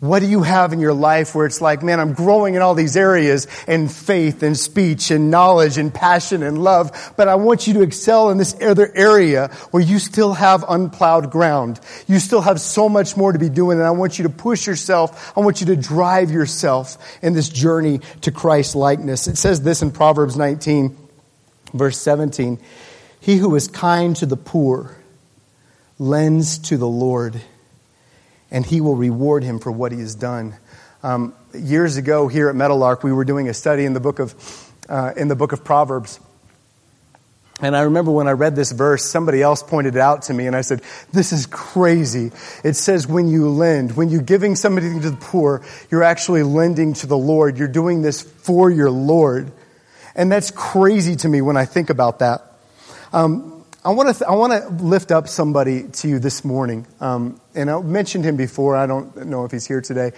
What 0.04 0.20
do 0.20 0.26
you 0.26 0.42
have 0.42 0.74
in 0.74 0.80
your 0.80 0.92
life 0.92 1.34
where 1.34 1.46
it's 1.46 1.62
like, 1.62 1.82
man, 1.82 1.98
I'm 1.98 2.12
growing 2.12 2.56
in 2.56 2.60
all 2.60 2.74
these 2.74 2.94
areas 2.94 3.46
in 3.66 3.88
faith 3.88 4.42
and 4.42 4.54
speech 4.54 5.10
and 5.10 5.30
knowledge 5.30 5.78
and 5.78 5.94
passion 5.94 6.42
and 6.42 6.58
love, 6.62 7.14
but 7.16 7.26
I 7.26 7.36
want 7.36 7.66
you 7.66 7.72
to 7.72 7.80
excel 7.80 8.28
in 8.28 8.36
this 8.36 8.54
other 8.60 8.92
area 8.94 9.48
where 9.70 9.82
you 9.82 9.98
still 9.98 10.34
have 10.34 10.62
unplowed 10.68 11.30
ground. 11.30 11.80
You 12.06 12.18
still 12.18 12.42
have 12.42 12.60
so 12.60 12.90
much 12.90 13.16
more 13.16 13.32
to 13.32 13.38
be 13.38 13.48
doing 13.48 13.78
and 13.78 13.86
I 13.86 13.92
want 13.92 14.18
you 14.18 14.24
to 14.24 14.28
push 14.28 14.66
yourself. 14.66 15.32
I 15.34 15.40
want 15.40 15.62
you 15.62 15.68
to 15.68 15.76
drive 15.76 16.30
yourself 16.30 16.98
in 17.22 17.32
this 17.32 17.48
journey 17.48 18.00
to 18.20 18.30
Christ 18.30 18.76
likeness. 18.76 19.26
It 19.26 19.38
says 19.38 19.62
this 19.62 19.80
in 19.80 19.90
Proverbs 19.90 20.36
19 20.36 20.98
verse 21.72 21.98
17. 21.98 22.58
He 23.20 23.38
who 23.38 23.54
is 23.56 23.68
kind 23.68 24.14
to 24.16 24.26
the 24.26 24.36
poor 24.36 24.98
lends 25.98 26.58
to 26.58 26.76
the 26.76 26.86
Lord 26.86 27.40
and 28.54 28.64
he 28.64 28.80
will 28.80 28.94
reward 28.94 29.42
him 29.42 29.58
for 29.58 29.72
what 29.72 29.90
he 29.90 29.98
has 29.98 30.14
done. 30.14 30.54
Um, 31.02 31.34
years 31.52 31.96
ago, 31.96 32.28
here 32.28 32.48
at 32.48 32.54
Meadowlark, 32.54 33.02
we 33.02 33.12
were 33.12 33.24
doing 33.24 33.48
a 33.48 33.54
study 33.54 33.84
in 33.84 33.94
the 33.94 34.00
book 34.00 34.20
of 34.20 34.34
uh, 34.88 35.12
in 35.16 35.28
the 35.28 35.34
book 35.34 35.52
of 35.52 35.64
Proverbs. 35.64 36.20
And 37.60 37.76
I 37.76 37.82
remember 37.82 38.10
when 38.10 38.28
I 38.28 38.32
read 38.32 38.54
this 38.56 38.72
verse, 38.72 39.04
somebody 39.04 39.42
else 39.42 39.62
pointed 39.62 39.96
it 39.96 40.00
out 40.00 40.22
to 40.22 40.34
me, 40.34 40.46
and 40.46 40.54
I 40.54 40.60
said, 40.60 40.82
This 41.12 41.32
is 41.32 41.46
crazy. 41.46 42.30
It 42.62 42.74
says, 42.74 43.06
when 43.06 43.28
you 43.28 43.48
lend, 43.48 43.96
when 43.96 44.08
you're 44.08 44.22
giving 44.22 44.54
something 44.54 45.00
to 45.00 45.10
the 45.10 45.16
poor, 45.16 45.64
you're 45.90 46.02
actually 46.02 46.42
lending 46.42 46.94
to 46.94 47.06
the 47.06 47.18
Lord. 47.18 47.58
You're 47.58 47.68
doing 47.68 48.02
this 48.02 48.22
for 48.22 48.70
your 48.70 48.90
Lord. 48.90 49.52
And 50.14 50.30
that's 50.30 50.50
crazy 50.50 51.16
to 51.16 51.28
me 51.28 51.42
when 51.42 51.56
I 51.56 51.64
think 51.64 51.90
about 51.90 52.20
that. 52.20 52.42
Um, 53.12 53.63
I 53.86 53.90
want 53.90 54.08
to 54.08 54.14
th- 54.14 54.26
I 54.26 54.34
want 54.34 54.54
to 54.54 54.82
lift 54.82 55.10
up 55.10 55.28
somebody 55.28 55.82
to 55.82 56.08
you 56.08 56.18
this 56.18 56.42
morning, 56.42 56.86
um, 57.00 57.38
and 57.54 57.70
I 57.70 57.78
mentioned 57.82 58.24
him 58.24 58.34
before. 58.34 58.76
I 58.76 58.86
don't 58.86 59.26
know 59.26 59.44
if 59.44 59.50
he's 59.50 59.66
here 59.66 59.82
today, 59.82 60.12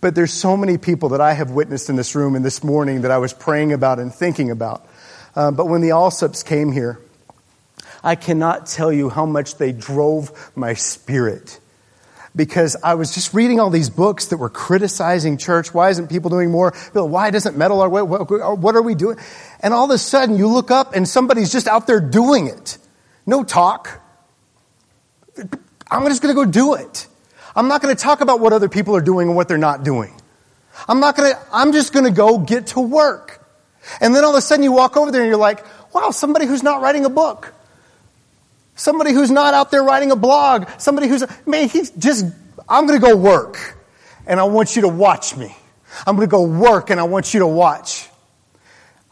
but 0.00 0.14
there's 0.14 0.32
so 0.32 0.56
many 0.56 0.78
people 0.78 1.08
that 1.08 1.20
I 1.20 1.32
have 1.32 1.50
witnessed 1.50 1.90
in 1.90 1.96
this 1.96 2.14
room 2.14 2.36
and 2.36 2.44
this 2.44 2.62
morning 2.62 3.00
that 3.00 3.10
I 3.10 3.18
was 3.18 3.32
praying 3.32 3.72
about 3.72 3.98
and 3.98 4.14
thinking 4.14 4.52
about. 4.52 4.86
Uh, 5.34 5.50
but 5.50 5.66
when 5.66 5.80
the 5.80 5.88
Allsups 5.88 6.44
came 6.44 6.70
here, 6.70 7.00
I 8.04 8.14
cannot 8.14 8.66
tell 8.66 8.92
you 8.92 9.08
how 9.08 9.26
much 9.26 9.56
they 9.56 9.72
drove 9.72 10.52
my 10.54 10.74
spirit 10.74 11.58
because 12.36 12.76
I 12.84 12.94
was 12.94 13.12
just 13.12 13.34
reading 13.34 13.58
all 13.58 13.70
these 13.70 13.90
books 13.90 14.26
that 14.26 14.36
were 14.36 14.48
criticizing 14.48 15.38
church. 15.38 15.74
Why 15.74 15.88
isn't 15.90 16.06
people 16.06 16.30
doing 16.30 16.52
more? 16.52 16.72
Why 16.92 17.32
doesn't 17.32 17.56
metal 17.56 17.80
our 17.80 17.88
way? 17.88 18.00
What 18.00 18.76
are 18.76 18.82
we 18.82 18.94
doing? 18.94 19.16
And 19.58 19.74
all 19.74 19.86
of 19.86 19.90
a 19.90 19.98
sudden 19.98 20.36
you 20.36 20.46
look 20.46 20.70
up 20.70 20.94
and 20.94 21.08
somebody's 21.08 21.50
just 21.50 21.66
out 21.66 21.88
there 21.88 21.98
doing 21.98 22.46
it. 22.46 22.78
No 23.28 23.44
talk. 23.44 24.00
I'm 25.90 26.06
just 26.06 26.22
going 26.22 26.34
to 26.34 26.46
go 26.46 26.50
do 26.50 26.76
it. 26.76 27.06
I'm 27.54 27.68
not 27.68 27.82
going 27.82 27.94
to 27.94 28.02
talk 28.02 28.22
about 28.22 28.40
what 28.40 28.54
other 28.54 28.70
people 28.70 28.96
are 28.96 29.02
doing 29.02 29.28
and 29.28 29.36
what 29.36 29.48
they're 29.48 29.58
not 29.58 29.84
doing. 29.84 30.18
I'm 30.88 30.98
not 30.98 31.14
going 31.14 31.34
to, 31.34 31.38
I'm 31.52 31.72
just 31.72 31.92
going 31.92 32.06
to 32.06 32.10
go 32.10 32.38
get 32.38 32.68
to 32.68 32.80
work. 32.80 33.46
And 34.00 34.16
then 34.16 34.24
all 34.24 34.30
of 34.30 34.36
a 34.36 34.40
sudden 34.40 34.62
you 34.62 34.72
walk 34.72 34.96
over 34.96 35.10
there 35.10 35.20
and 35.20 35.28
you're 35.28 35.36
like, 35.36 35.62
wow, 35.92 36.10
somebody 36.10 36.46
who's 36.46 36.62
not 36.62 36.80
writing 36.80 37.04
a 37.04 37.10
book. 37.10 37.52
Somebody 38.76 39.12
who's 39.12 39.30
not 39.30 39.52
out 39.52 39.70
there 39.70 39.82
writing 39.82 40.10
a 40.10 40.16
blog. 40.16 40.66
Somebody 40.78 41.08
who's, 41.08 41.22
man, 41.46 41.68
he's 41.68 41.90
just, 41.90 42.24
I'm 42.66 42.86
going 42.86 42.98
to 42.98 43.06
go 43.06 43.14
work. 43.14 43.76
And 44.26 44.40
I 44.40 44.44
want 44.44 44.74
you 44.74 44.82
to 44.82 44.88
watch 44.88 45.36
me. 45.36 45.54
I'm 46.06 46.16
going 46.16 46.26
to 46.26 46.30
go 46.30 46.44
work 46.44 46.88
and 46.88 46.98
I 46.98 47.02
want 47.02 47.34
you 47.34 47.40
to 47.40 47.46
watch. 47.46 48.08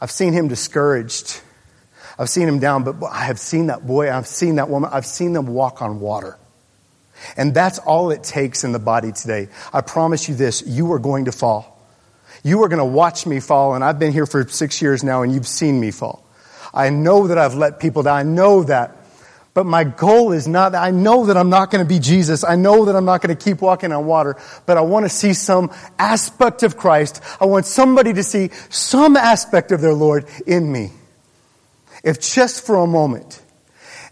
I've 0.01 0.11
seen 0.11 0.33
him 0.33 0.49
discouraged. 0.49 1.43
I've 2.19 2.31
seen 2.31 2.49
him 2.49 2.59
down, 2.59 2.85
but 2.85 3.03
I 3.05 3.25
have 3.25 3.39
seen 3.39 3.67
that 3.67 3.87
boy, 3.87 4.11
I've 4.11 4.27
seen 4.27 4.57
that 4.57 4.71
woman, 4.71 4.91
I've 4.93 5.07
seen 5.07 5.33
them 5.33 5.49
walk 5.49 5.83
on 5.83 6.01
water. 6.01 6.39
And 7.37 7.55
that's 7.55 7.79
all 7.79 8.11
it 8.11 8.23
takes 8.23 8.65
in 8.65 8.73
the 8.73 8.79
body 8.79 9.13
today. 9.13 9.49
I 9.73 9.81
promise 9.81 10.29
you 10.29 10.35
this, 10.35 10.63
you 10.67 10.93
are 10.93 10.99
going 10.99 11.27
to 11.27 11.33
fall. 11.33 11.73
You 12.43 12.63
are 12.63 12.69
going 12.69 12.79
to 12.79 12.85
watch 12.85 13.27
me 13.27 13.41
fall, 13.41 13.75
and 13.75 13.83
I've 13.83 13.99
been 13.99 14.13
here 14.13 14.27
for 14.27 14.47
six 14.49 14.81
years 14.81 15.03
now, 15.03 15.23
and 15.23 15.33
you've 15.33 15.47
seen 15.47 15.81
me 15.81 15.91
fall. 15.91 16.25
I 16.73 16.91
know 16.91 17.29
that 17.29 17.39
I've 17.39 17.55
let 17.55 17.81
people 17.81 18.03
down. 18.03 18.17
I 18.17 18.23
know 18.23 18.63
that. 18.65 18.97
But 19.55 19.65
my 19.65 19.85
goal 19.85 20.33
is 20.33 20.47
not 20.47 20.73
that. 20.73 20.83
I 20.83 20.91
know 20.91 21.27
that 21.27 21.37
I'm 21.39 21.49
not 21.49 21.71
going 21.71 21.83
to 21.83 21.89
be 21.89 21.99
Jesus. 21.99 22.45
I 22.45 22.57
know 22.57 22.85
that 22.85 22.95
I'm 22.95 23.07
not 23.07 23.23
going 23.23 23.35
to 23.35 23.43
keep 23.43 23.63
walking 23.63 23.91
on 23.91 24.05
water, 24.05 24.37
but 24.67 24.77
I 24.77 24.83
want 24.83 25.07
to 25.07 25.09
see 25.09 25.33
some 25.33 25.71
aspect 25.99 26.63
of 26.63 26.77
Christ. 26.77 27.23
I 27.41 27.47
want 27.47 27.65
somebody 27.65 28.13
to 28.13 28.23
see 28.23 28.51
some 28.69 29.17
aspect 29.17 29.73
of 29.73 29.81
their 29.81 29.95
Lord 29.95 30.27
in 30.47 30.71
me. 30.71 30.93
If 32.07 32.21
just 32.21 32.64
for 32.64 32.77
a 32.77 32.87
moment. 32.87 33.42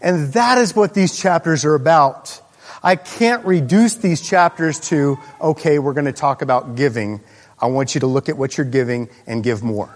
And 0.01 0.33
that 0.33 0.57
is 0.57 0.75
what 0.75 0.93
these 0.93 1.17
chapters 1.17 1.63
are 1.63 1.75
about. 1.75 2.41
I 2.83 2.97
can't 2.97 3.45
reduce 3.45 3.95
these 3.95 4.21
chapters 4.21 4.81
to, 4.89 5.17
okay, 5.39 5.79
we're 5.79 5.93
going 5.93 6.05
to 6.05 6.11
talk 6.11 6.41
about 6.41 6.75
giving. 6.75 7.21
I 7.57 7.67
want 7.67 7.95
you 7.95 8.01
to 8.01 8.07
look 8.07 8.27
at 8.27 8.37
what 8.37 8.57
you're 8.57 8.65
giving 8.65 9.07
and 9.25 9.41
give 9.41 9.63
more. 9.63 9.89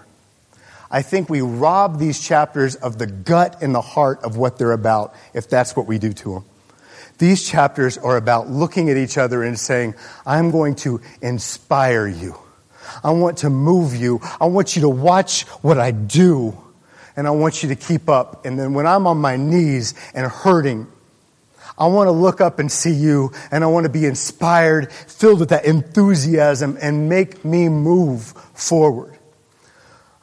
I 0.90 1.02
think 1.02 1.28
we 1.28 1.42
rob 1.42 1.98
these 1.98 2.18
chapters 2.18 2.74
of 2.74 2.98
the 2.98 3.06
gut 3.06 3.62
and 3.62 3.74
the 3.74 3.82
heart 3.82 4.24
of 4.24 4.38
what 4.38 4.56
they're 4.56 4.72
about 4.72 5.14
if 5.34 5.50
that's 5.50 5.76
what 5.76 5.86
we 5.86 5.98
do 5.98 6.14
to 6.14 6.34
them. 6.34 6.44
These 7.18 7.46
chapters 7.46 7.98
are 7.98 8.16
about 8.16 8.48
looking 8.48 8.88
at 8.88 8.96
each 8.96 9.18
other 9.18 9.42
and 9.42 9.58
saying, 9.58 9.94
I'm 10.24 10.50
going 10.50 10.76
to 10.76 11.02
inspire 11.20 12.06
you. 12.08 12.34
I 13.04 13.10
want 13.10 13.38
to 13.38 13.50
move 13.50 13.94
you. 13.94 14.22
I 14.40 14.46
want 14.46 14.74
you 14.74 14.82
to 14.82 14.88
watch 14.88 15.42
what 15.62 15.78
I 15.78 15.90
do. 15.90 16.56
And 17.20 17.28
I 17.28 17.32
want 17.32 17.62
you 17.62 17.68
to 17.68 17.76
keep 17.76 18.08
up. 18.08 18.46
And 18.46 18.58
then 18.58 18.72
when 18.72 18.86
I'm 18.86 19.06
on 19.06 19.18
my 19.18 19.36
knees 19.36 19.92
and 20.14 20.26
hurting, 20.26 20.86
I 21.78 21.86
want 21.86 22.06
to 22.06 22.12
look 22.12 22.40
up 22.40 22.58
and 22.58 22.72
see 22.72 22.94
you 22.94 23.32
and 23.50 23.62
I 23.62 23.66
want 23.66 23.84
to 23.84 23.90
be 23.90 24.06
inspired, 24.06 24.90
filled 24.90 25.38
with 25.38 25.50
that 25.50 25.66
enthusiasm 25.66 26.78
and 26.80 27.10
make 27.10 27.44
me 27.44 27.68
move 27.68 28.22
forward. 28.54 29.18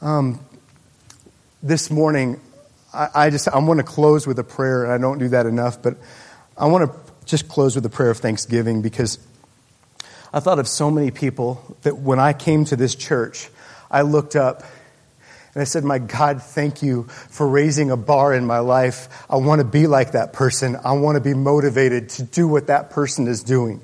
Um, 0.01 0.39
this 1.61 1.91
morning, 1.91 2.41
I, 2.91 3.09
I 3.13 3.29
just 3.29 3.47
I 3.47 3.59
want 3.59 3.79
to 3.79 3.83
close 3.83 4.25
with 4.25 4.39
a 4.39 4.43
prayer, 4.43 4.83
and 4.83 4.91
I 4.91 4.97
don't 4.97 5.19
do 5.19 5.27
that 5.27 5.45
enough, 5.45 5.79
but 5.83 5.97
I 6.57 6.65
want 6.65 6.91
to 6.91 7.13
just 7.25 7.47
close 7.47 7.75
with 7.75 7.85
a 7.85 7.91
prayer 7.91 8.09
of 8.09 8.17
thanksgiving 8.17 8.81
because 8.81 9.19
I 10.33 10.39
thought 10.39 10.57
of 10.57 10.67
so 10.67 10.89
many 10.89 11.11
people 11.11 11.77
that 11.83 11.99
when 11.99 12.17
I 12.17 12.33
came 12.33 12.65
to 12.65 12.75
this 12.75 12.95
church, 12.95 13.49
I 13.91 14.01
looked 14.01 14.35
up 14.35 14.63
and 15.57 15.61
I 15.63 15.65
said, 15.65 15.83
My 15.83 15.97
God, 15.97 16.43
thank 16.43 16.83
you 16.83 17.05
for 17.05 17.47
raising 17.47 17.89
a 17.89 17.97
bar 17.97 18.31
in 18.31 18.45
my 18.45 18.59
life. 18.59 19.25
I 19.27 19.37
want 19.37 19.57
to 19.57 19.65
be 19.65 19.87
like 19.87 20.11
that 20.11 20.31
person. 20.31 20.77
I 20.85 20.91
want 20.91 21.15
to 21.15 21.19
be 21.19 21.33
motivated 21.33 22.09
to 22.09 22.23
do 22.23 22.47
what 22.47 22.67
that 22.67 22.91
person 22.91 23.27
is 23.27 23.41
doing. 23.41 23.81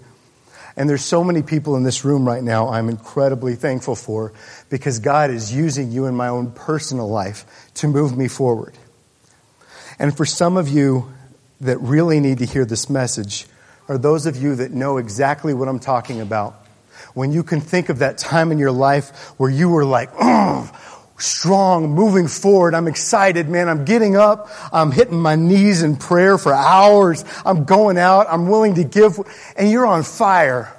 And 0.77 0.87
there's 0.87 1.03
so 1.03 1.23
many 1.23 1.41
people 1.41 1.75
in 1.75 1.81
this 1.81 2.05
room 2.05 2.27
right 2.27 2.43
now 2.43 2.69
I'm 2.69 2.89
incredibly 2.89 3.55
thankful 3.55 3.95
for 3.95 4.33
because 4.69 4.99
God 4.99 5.31
is 5.31 5.51
using 5.51 5.91
you 5.91 6.05
in 6.05 6.13
my 6.13 6.27
own 6.27 6.51
personal 6.51 7.09
life 7.09 7.43
to 7.73 7.87
move 7.87 8.15
me 8.15 8.27
forward. 8.27 8.77
And 9.97 10.15
for 10.15 10.27
some 10.27 10.57
of 10.57 10.69
you 10.69 11.11
that 11.61 11.79
really 11.79 12.19
need 12.19 12.37
to 12.37 12.45
hear 12.45 12.65
this 12.65 12.87
message 12.87 13.47
are 13.87 13.97
those 13.97 14.27
of 14.27 14.37
you 14.37 14.57
that 14.57 14.69
know 14.69 14.97
exactly 14.97 15.55
what 15.55 15.67
I'm 15.67 15.79
talking 15.79 16.21
about. 16.21 16.53
When 17.15 17.31
you 17.31 17.41
can 17.41 17.61
think 17.61 17.89
of 17.89 17.97
that 17.99 18.19
time 18.19 18.51
in 18.51 18.59
your 18.59 18.71
life 18.71 19.33
where 19.39 19.49
you 19.49 19.69
were 19.69 19.85
like, 19.85 20.11
strong, 21.17 21.91
moving 21.91 22.27
forward. 22.27 22.73
I'm 22.75 22.87
excited, 22.87 23.47
man. 23.49 23.69
I'm 23.69 23.85
getting 23.85 24.15
up. 24.15 24.49
I'm 24.71 24.91
hitting 24.91 25.19
my 25.19 25.35
knees 25.35 25.83
in 25.83 25.95
prayer 25.95 26.37
for 26.37 26.53
hours. 26.53 27.23
I'm 27.45 27.65
going 27.65 27.97
out. 27.97 28.27
I'm 28.29 28.49
willing 28.49 28.75
to 28.75 28.83
give. 28.83 29.19
And 29.55 29.69
you're 29.69 29.85
on 29.85 30.03
fire. 30.03 30.73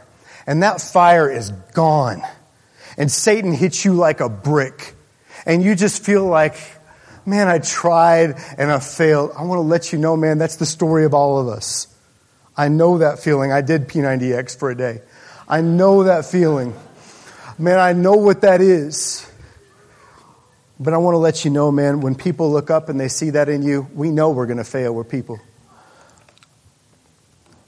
And 0.47 0.63
that 0.63 0.81
fire 0.81 1.31
is 1.31 1.51
gone. 1.73 2.23
And 2.97 3.11
Satan 3.11 3.53
hits 3.53 3.85
you 3.85 3.95
like 3.95 4.21
a 4.21 4.29
brick. 4.29 4.95
And 5.47 5.63
you 5.63 5.75
just 5.75 6.05
feel 6.05 6.27
like, 6.27 6.57
man, 7.27 7.49
I 7.49 7.59
tried 7.59 8.37
and 8.59 8.71
I 8.71 8.79
failed. 8.81 9.33
I 9.37 9.45
want 9.45 9.59
to 9.59 9.63
let 9.63 9.93
you 9.93 9.99
know, 9.99 10.17
man, 10.17 10.39
that's 10.39 10.57
the 10.57 10.67
story 10.67 11.05
of 11.05 11.15
all 11.15 11.39
of 11.39 11.49
us. 11.49 11.89
I 12.57 12.69
know 12.69 12.99
that 12.99 13.19
feeling. 13.19 13.53
I 13.53 13.63
did 13.63 13.89
P90X 13.89 14.59
for 14.59 14.71
a 14.71 14.77
day. 14.77 15.01
I 15.49 15.61
know 15.61 16.05
that 16.05 16.25
feeling. 16.25 16.75
Man, 17.59 17.79
I 17.79 17.93
know 17.93 18.15
what 18.15 18.43
that 18.43 18.61
is. 18.61 19.29
But 20.79 20.93
I 20.93 20.97
want 20.99 21.15
to 21.15 21.19
let 21.19 21.45
you 21.45 21.51
know, 21.51 21.71
man, 21.71 22.01
when 22.01 22.15
people 22.15 22.51
look 22.51 22.71
up 22.71 22.89
and 22.89 22.99
they 22.99 23.09
see 23.09 23.31
that 23.31 23.49
in 23.49 23.63
you, 23.63 23.87
we 23.95 24.11
know 24.11 24.31
we're 24.31 24.47
going 24.47 24.59
to 24.59 24.65
fail. 24.65 24.93
We're 24.93 25.05
people. 25.05 25.39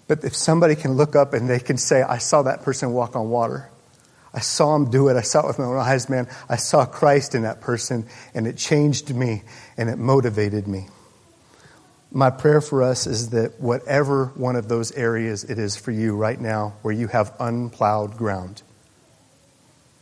But 0.08 0.24
if 0.24 0.34
somebody 0.34 0.76
can 0.76 0.92
look 0.94 1.16
up 1.16 1.34
and 1.34 1.48
they 1.48 1.58
can 1.58 1.78
say, 1.78 2.02
I 2.02 2.18
saw 2.18 2.42
that 2.42 2.62
person 2.62 2.92
walk 2.92 3.16
on 3.16 3.30
water. 3.30 3.68
I 4.32 4.40
saw 4.40 4.76
him 4.76 4.90
do 4.90 5.08
it. 5.08 5.16
I 5.16 5.22
saw 5.22 5.40
it 5.40 5.46
with 5.46 5.58
my 5.58 5.64
own 5.64 5.78
eyes, 5.78 6.08
man. 6.08 6.28
I 6.48 6.56
saw 6.56 6.84
Christ 6.84 7.34
in 7.34 7.42
that 7.42 7.60
person 7.60 8.06
and 8.34 8.46
it 8.46 8.56
changed 8.56 9.14
me 9.14 9.42
and 9.76 9.88
it 9.88 9.96
motivated 9.96 10.68
me. 10.68 10.88
My 12.12 12.30
prayer 12.30 12.60
for 12.60 12.82
us 12.82 13.06
is 13.06 13.30
that 13.30 13.60
whatever 13.60 14.26
one 14.34 14.56
of 14.56 14.68
those 14.68 14.92
areas 14.92 15.44
it 15.44 15.58
is 15.58 15.76
for 15.76 15.90
you 15.90 16.14
right 16.14 16.40
now 16.40 16.74
where 16.82 16.94
you 16.94 17.08
have 17.08 17.34
unplowed 17.40 18.16
ground, 18.16 18.62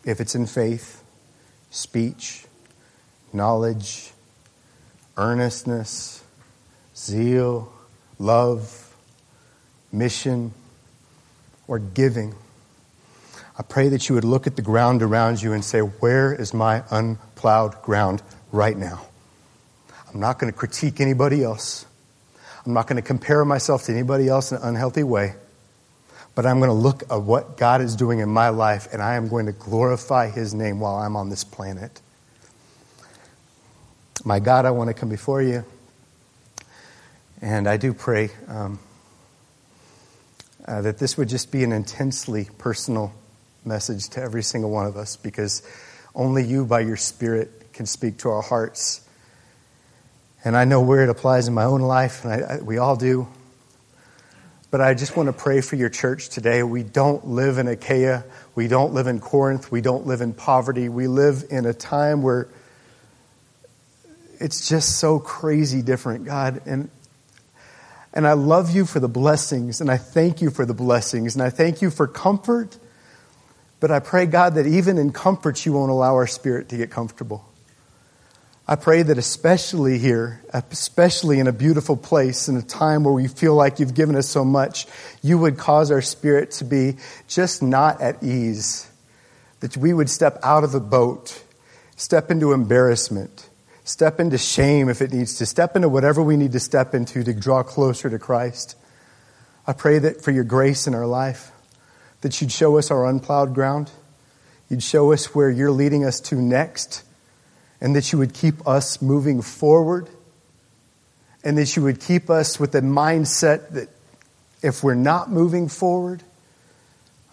if 0.04 0.20
it's 0.20 0.34
in 0.34 0.46
faith, 0.46 1.02
speech, 1.70 2.43
knowledge, 3.34 4.12
earnestness, 5.16 6.22
zeal, 6.96 7.72
love, 8.18 8.94
mission, 9.92 10.52
or 11.66 11.78
giving. 11.78 12.34
I 13.58 13.62
pray 13.62 13.88
that 13.90 14.08
you 14.08 14.14
would 14.14 14.24
look 14.24 14.46
at 14.46 14.56
the 14.56 14.62
ground 14.62 15.02
around 15.02 15.42
you 15.42 15.52
and 15.52 15.64
say, 15.64 15.80
Where 15.80 16.32
is 16.32 16.52
my 16.54 16.82
unplowed 16.90 17.80
ground 17.82 18.22
right 18.52 18.76
now? 18.76 19.06
I'm 20.12 20.20
not 20.20 20.38
going 20.38 20.52
to 20.52 20.58
critique 20.58 21.00
anybody 21.00 21.42
else. 21.42 21.86
I'm 22.64 22.72
not 22.72 22.86
going 22.86 22.96
to 22.96 23.06
compare 23.06 23.44
myself 23.44 23.84
to 23.84 23.92
anybody 23.92 24.28
else 24.28 24.50
in 24.52 24.58
an 24.58 24.64
unhealthy 24.64 25.02
way. 25.02 25.34
But 26.34 26.46
I'm 26.46 26.58
going 26.58 26.70
to 26.70 26.74
look 26.74 27.02
at 27.10 27.22
what 27.22 27.56
God 27.56 27.80
is 27.80 27.94
doing 27.94 28.18
in 28.18 28.28
my 28.28 28.48
life, 28.48 28.88
and 28.92 29.00
I 29.00 29.14
am 29.14 29.28
going 29.28 29.46
to 29.46 29.52
glorify 29.52 30.30
His 30.30 30.54
name 30.54 30.80
while 30.80 30.96
I'm 30.96 31.14
on 31.14 31.30
this 31.30 31.44
planet. 31.44 32.00
My 34.26 34.40
God, 34.40 34.64
I 34.64 34.70
want 34.70 34.88
to 34.88 34.94
come 34.94 35.10
before 35.10 35.42
you. 35.42 35.66
And 37.42 37.68
I 37.68 37.76
do 37.76 37.92
pray 37.92 38.30
um, 38.48 38.78
uh, 40.66 40.80
that 40.80 40.96
this 40.96 41.18
would 41.18 41.28
just 41.28 41.52
be 41.52 41.62
an 41.62 41.72
intensely 41.72 42.48
personal 42.56 43.12
message 43.66 44.08
to 44.10 44.22
every 44.22 44.42
single 44.42 44.70
one 44.70 44.86
of 44.86 44.96
us 44.96 45.16
because 45.16 45.60
only 46.14 46.42
you, 46.42 46.64
by 46.64 46.80
your 46.80 46.96
Spirit, 46.96 47.74
can 47.74 47.84
speak 47.84 48.16
to 48.18 48.30
our 48.30 48.40
hearts. 48.40 49.06
And 50.42 50.56
I 50.56 50.64
know 50.64 50.80
where 50.80 51.02
it 51.02 51.10
applies 51.10 51.46
in 51.46 51.52
my 51.52 51.64
own 51.64 51.82
life, 51.82 52.24
and 52.24 52.32
I, 52.32 52.54
I, 52.54 52.60
we 52.62 52.78
all 52.78 52.96
do. 52.96 53.28
But 54.70 54.80
I 54.80 54.94
just 54.94 55.18
want 55.18 55.26
to 55.26 55.34
pray 55.34 55.60
for 55.60 55.76
your 55.76 55.90
church 55.90 56.30
today. 56.30 56.62
We 56.62 56.82
don't 56.82 57.26
live 57.26 57.58
in 57.58 57.68
Achaia. 57.68 58.24
We 58.54 58.68
don't 58.68 58.94
live 58.94 59.06
in 59.06 59.20
Corinth. 59.20 59.70
We 59.70 59.82
don't 59.82 60.06
live 60.06 60.22
in 60.22 60.32
poverty. 60.32 60.88
We 60.88 61.08
live 61.08 61.44
in 61.50 61.66
a 61.66 61.74
time 61.74 62.22
where 62.22 62.48
it's 64.40 64.68
just 64.68 64.98
so 64.98 65.18
crazy 65.18 65.82
different, 65.82 66.24
God. 66.24 66.62
And 66.66 66.90
And 68.16 68.28
I 68.28 68.34
love 68.34 68.70
you 68.70 68.86
for 68.86 69.00
the 69.00 69.08
blessings, 69.08 69.80
and 69.80 69.90
I 69.90 69.96
thank 69.96 70.40
you 70.40 70.50
for 70.50 70.64
the 70.64 70.74
blessings, 70.74 71.34
and 71.34 71.42
I 71.42 71.50
thank 71.50 71.82
you 71.82 71.90
for 71.90 72.06
comfort. 72.06 72.78
But 73.80 73.90
I 73.90 73.98
pray, 73.98 74.26
God, 74.26 74.54
that 74.54 74.66
even 74.66 74.98
in 74.98 75.12
comfort, 75.12 75.66
you 75.66 75.72
won't 75.72 75.90
allow 75.90 76.14
our 76.14 76.28
spirit 76.28 76.68
to 76.68 76.76
get 76.76 76.92
comfortable. 76.92 77.44
I 78.66 78.76
pray 78.76 79.02
that 79.02 79.18
especially 79.18 79.98
here, 79.98 80.40
especially 80.52 81.40
in 81.40 81.48
a 81.48 81.52
beautiful 81.52 81.96
place, 81.96 82.48
in 82.48 82.56
a 82.56 82.62
time 82.62 83.02
where 83.04 83.12
we 83.12 83.26
feel 83.26 83.54
like 83.56 83.80
you've 83.80 83.94
given 83.94 84.16
us 84.16 84.28
so 84.28 84.44
much, 84.44 84.86
you 85.20 85.36
would 85.36 85.58
cause 85.58 85.90
our 85.90 86.00
spirit 86.00 86.52
to 86.52 86.64
be 86.64 86.96
just 87.26 87.62
not 87.62 88.00
at 88.00 88.22
ease. 88.22 88.88
That 89.58 89.76
we 89.76 89.92
would 89.92 90.08
step 90.08 90.38
out 90.42 90.64
of 90.64 90.72
the 90.72 90.80
boat, 90.80 91.42
step 91.96 92.30
into 92.30 92.52
embarrassment, 92.52 93.50
step 93.84 94.18
into 94.18 94.38
shame 94.38 94.88
if 94.88 95.00
it 95.00 95.12
needs 95.12 95.38
to, 95.38 95.46
step 95.46 95.76
into 95.76 95.88
whatever 95.88 96.22
we 96.22 96.36
need 96.36 96.52
to 96.52 96.60
step 96.60 96.94
into 96.94 97.22
to 97.22 97.32
draw 97.32 97.62
closer 97.62 98.10
to 98.10 98.18
Christ. 98.18 98.76
I 99.66 99.72
pray 99.72 99.98
that 99.98 100.22
for 100.22 100.30
your 100.30 100.44
grace 100.44 100.86
in 100.86 100.94
our 100.94 101.06
life, 101.06 101.52
that 102.22 102.40
you'd 102.40 102.52
show 102.52 102.78
us 102.78 102.90
our 102.90 103.06
unplowed 103.06 103.54
ground, 103.54 103.90
you'd 104.68 104.82
show 104.82 105.12
us 105.12 105.34
where 105.34 105.50
you're 105.50 105.70
leading 105.70 106.04
us 106.04 106.20
to 106.20 106.36
next 106.36 107.04
and 107.80 107.94
that 107.94 108.12
you 108.12 108.18
would 108.18 108.32
keep 108.32 108.66
us 108.66 109.02
moving 109.02 109.42
forward, 109.42 110.08
and 111.42 111.58
that 111.58 111.76
you 111.76 111.82
would 111.82 112.00
keep 112.00 112.30
us 112.30 112.58
with 112.58 112.72
the 112.72 112.80
mindset 112.80 113.72
that 113.72 113.90
if 114.62 114.82
we're 114.82 114.94
not 114.94 115.30
moving 115.30 115.68
forward, 115.68 116.22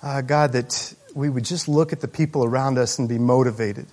uh, 0.03 0.19
God, 0.19 0.51
that 0.51 0.93
we 1.15 1.29
would 1.29 1.45
just 1.45 1.69
look 1.69 1.93
at 1.93 2.01
the 2.01 2.07
people 2.09 2.43
around 2.43 2.77
us 2.77 2.99
and 2.99 3.07
be 3.07 3.17
motivated. 3.17 3.87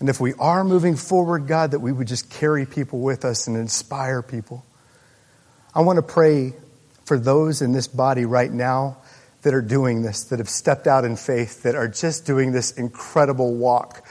And 0.00 0.08
if 0.08 0.20
we 0.20 0.34
are 0.34 0.64
moving 0.64 0.96
forward, 0.96 1.46
God, 1.46 1.72
that 1.72 1.80
we 1.80 1.92
would 1.92 2.06
just 2.06 2.30
carry 2.30 2.66
people 2.66 3.00
with 3.00 3.24
us 3.24 3.46
and 3.46 3.56
inspire 3.56 4.22
people. 4.22 4.64
I 5.74 5.80
want 5.80 5.96
to 5.96 6.02
pray 6.02 6.54
for 7.04 7.18
those 7.18 7.62
in 7.62 7.72
this 7.72 7.88
body 7.88 8.24
right 8.24 8.50
now 8.50 8.98
that 9.42 9.54
are 9.54 9.62
doing 9.62 10.02
this, 10.02 10.24
that 10.24 10.38
have 10.38 10.48
stepped 10.48 10.86
out 10.86 11.04
in 11.04 11.16
faith, 11.16 11.62
that 11.62 11.74
are 11.74 11.88
just 11.88 12.26
doing 12.26 12.52
this 12.52 12.72
incredible 12.72 13.54
walk 13.54 14.06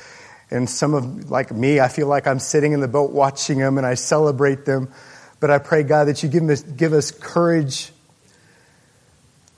and 0.50 0.70
some 0.70 0.94
of, 0.94 1.30
like 1.30 1.52
me, 1.52 1.80
I 1.80 1.90
feel 1.90 2.08
like 2.08 2.26
I'm 2.26 2.40
sitting 2.40 2.72
in 2.72 2.80
the 2.80 2.88
boat 2.88 3.12
watching 3.12 3.60
them 3.60 3.78
and 3.78 3.86
I 3.86 3.96
celebrate 3.96 4.66
them. 4.66 4.90
But 5.40 5.52
I 5.52 5.60
pray, 5.60 5.84
God, 5.84 6.06
that 6.06 6.24
you 6.24 6.30
give 6.30 6.50
us, 6.50 6.62
give 6.62 6.94
us 6.94 7.12
courage 7.12 7.92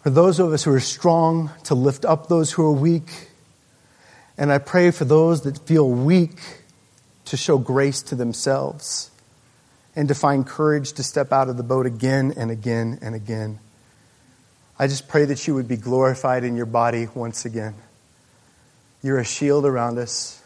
for 0.02 0.10
those 0.10 0.40
of 0.40 0.52
us 0.52 0.64
who 0.64 0.72
are 0.72 0.80
strong 0.80 1.52
to 1.66 1.76
lift 1.76 2.06
up 2.06 2.28
those 2.28 2.52
who 2.52 2.64
are 2.64 2.72
weak. 2.72 3.29
And 4.40 4.54
I 4.54 4.58
pray 4.58 4.92
for 4.92 5.04
those 5.04 5.42
that 5.42 5.68
feel 5.68 5.88
weak 5.90 6.40
to 7.26 7.36
show 7.36 7.58
grace 7.58 8.02
to 8.04 8.16
themselves 8.16 9.12
and 9.98 10.08
to 10.08 10.16
find 10.16 10.48
courage 10.48 10.94
to 10.94 11.04
step 11.04 11.34
out 11.34 11.50
of 11.50 11.58
the 11.58 11.64
boat 11.64 11.86
again 11.86 12.34
and 12.38 12.50
again 12.50 13.00
and 13.02 13.14
again. 13.14 13.60
I 14.80 14.88
just 14.88 15.10
pray 15.10 15.26
that 15.26 15.46
you 15.46 15.56
would 15.56 15.68
be 15.68 15.76
glorified 15.76 16.46
in 16.46 16.56
your 16.56 16.66
body 16.66 17.10
once 17.14 17.44
again. 17.44 17.76
You're 19.04 19.18
a 19.18 19.26
shield 19.26 19.66
around 19.66 19.98
us. 19.98 20.42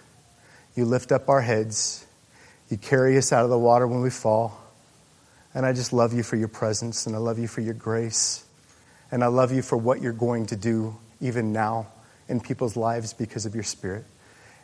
You 0.76 0.86
lift 0.86 1.12
up 1.12 1.30
our 1.30 1.42
heads. 1.42 2.04
You 2.72 2.78
carry 2.78 3.16
us 3.20 3.32
out 3.32 3.44
of 3.44 3.52
the 3.52 3.60
water 3.60 3.88
when 3.88 4.02
we 4.02 4.10
fall. 4.10 4.60
And 5.54 5.68
I 5.68 5.74
just 5.74 5.94
love 5.94 6.14
you 6.14 6.24
for 6.24 6.36
your 6.36 6.48
presence, 6.48 7.06
and 7.06 7.16
I 7.16 7.20
love 7.20 7.38
you 7.38 7.48
for 7.48 7.62
your 7.62 7.76
grace. 7.76 8.44
And 9.12 9.24
I 9.24 9.28
love 9.28 9.52
you 9.52 9.62
for 9.62 9.78
what 9.78 10.02
you're 10.02 10.14
going 10.14 10.48
to 10.48 10.56
do 10.56 10.98
even 11.22 11.54
now 11.54 11.90
in 12.28 12.40
people's 12.40 12.76
lives 12.76 13.14
because 13.14 13.46
of 13.46 13.54
your 13.54 13.64
Spirit. 13.64 14.06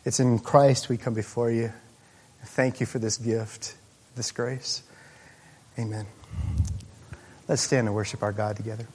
It's 0.06 0.20
in 0.20 0.40
Christ 0.40 0.90
we 0.90 0.98
come 0.98 1.14
before 1.14 1.52
you. 1.52 1.72
Thank 2.46 2.80
you 2.80 2.86
for 2.86 3.00
this 3.00 3.18
gift, 3.18 3.76
this 4.16 4.32
grace. 4.32 4.84
Amen. 5.78 6.06
Let's 7.48 7.62
stand 7.62 7.88
and 7.88 7.96
worship 7.96 8.24
our 8.24 8.32
God 8.32 8.56
together. 8.56 8.88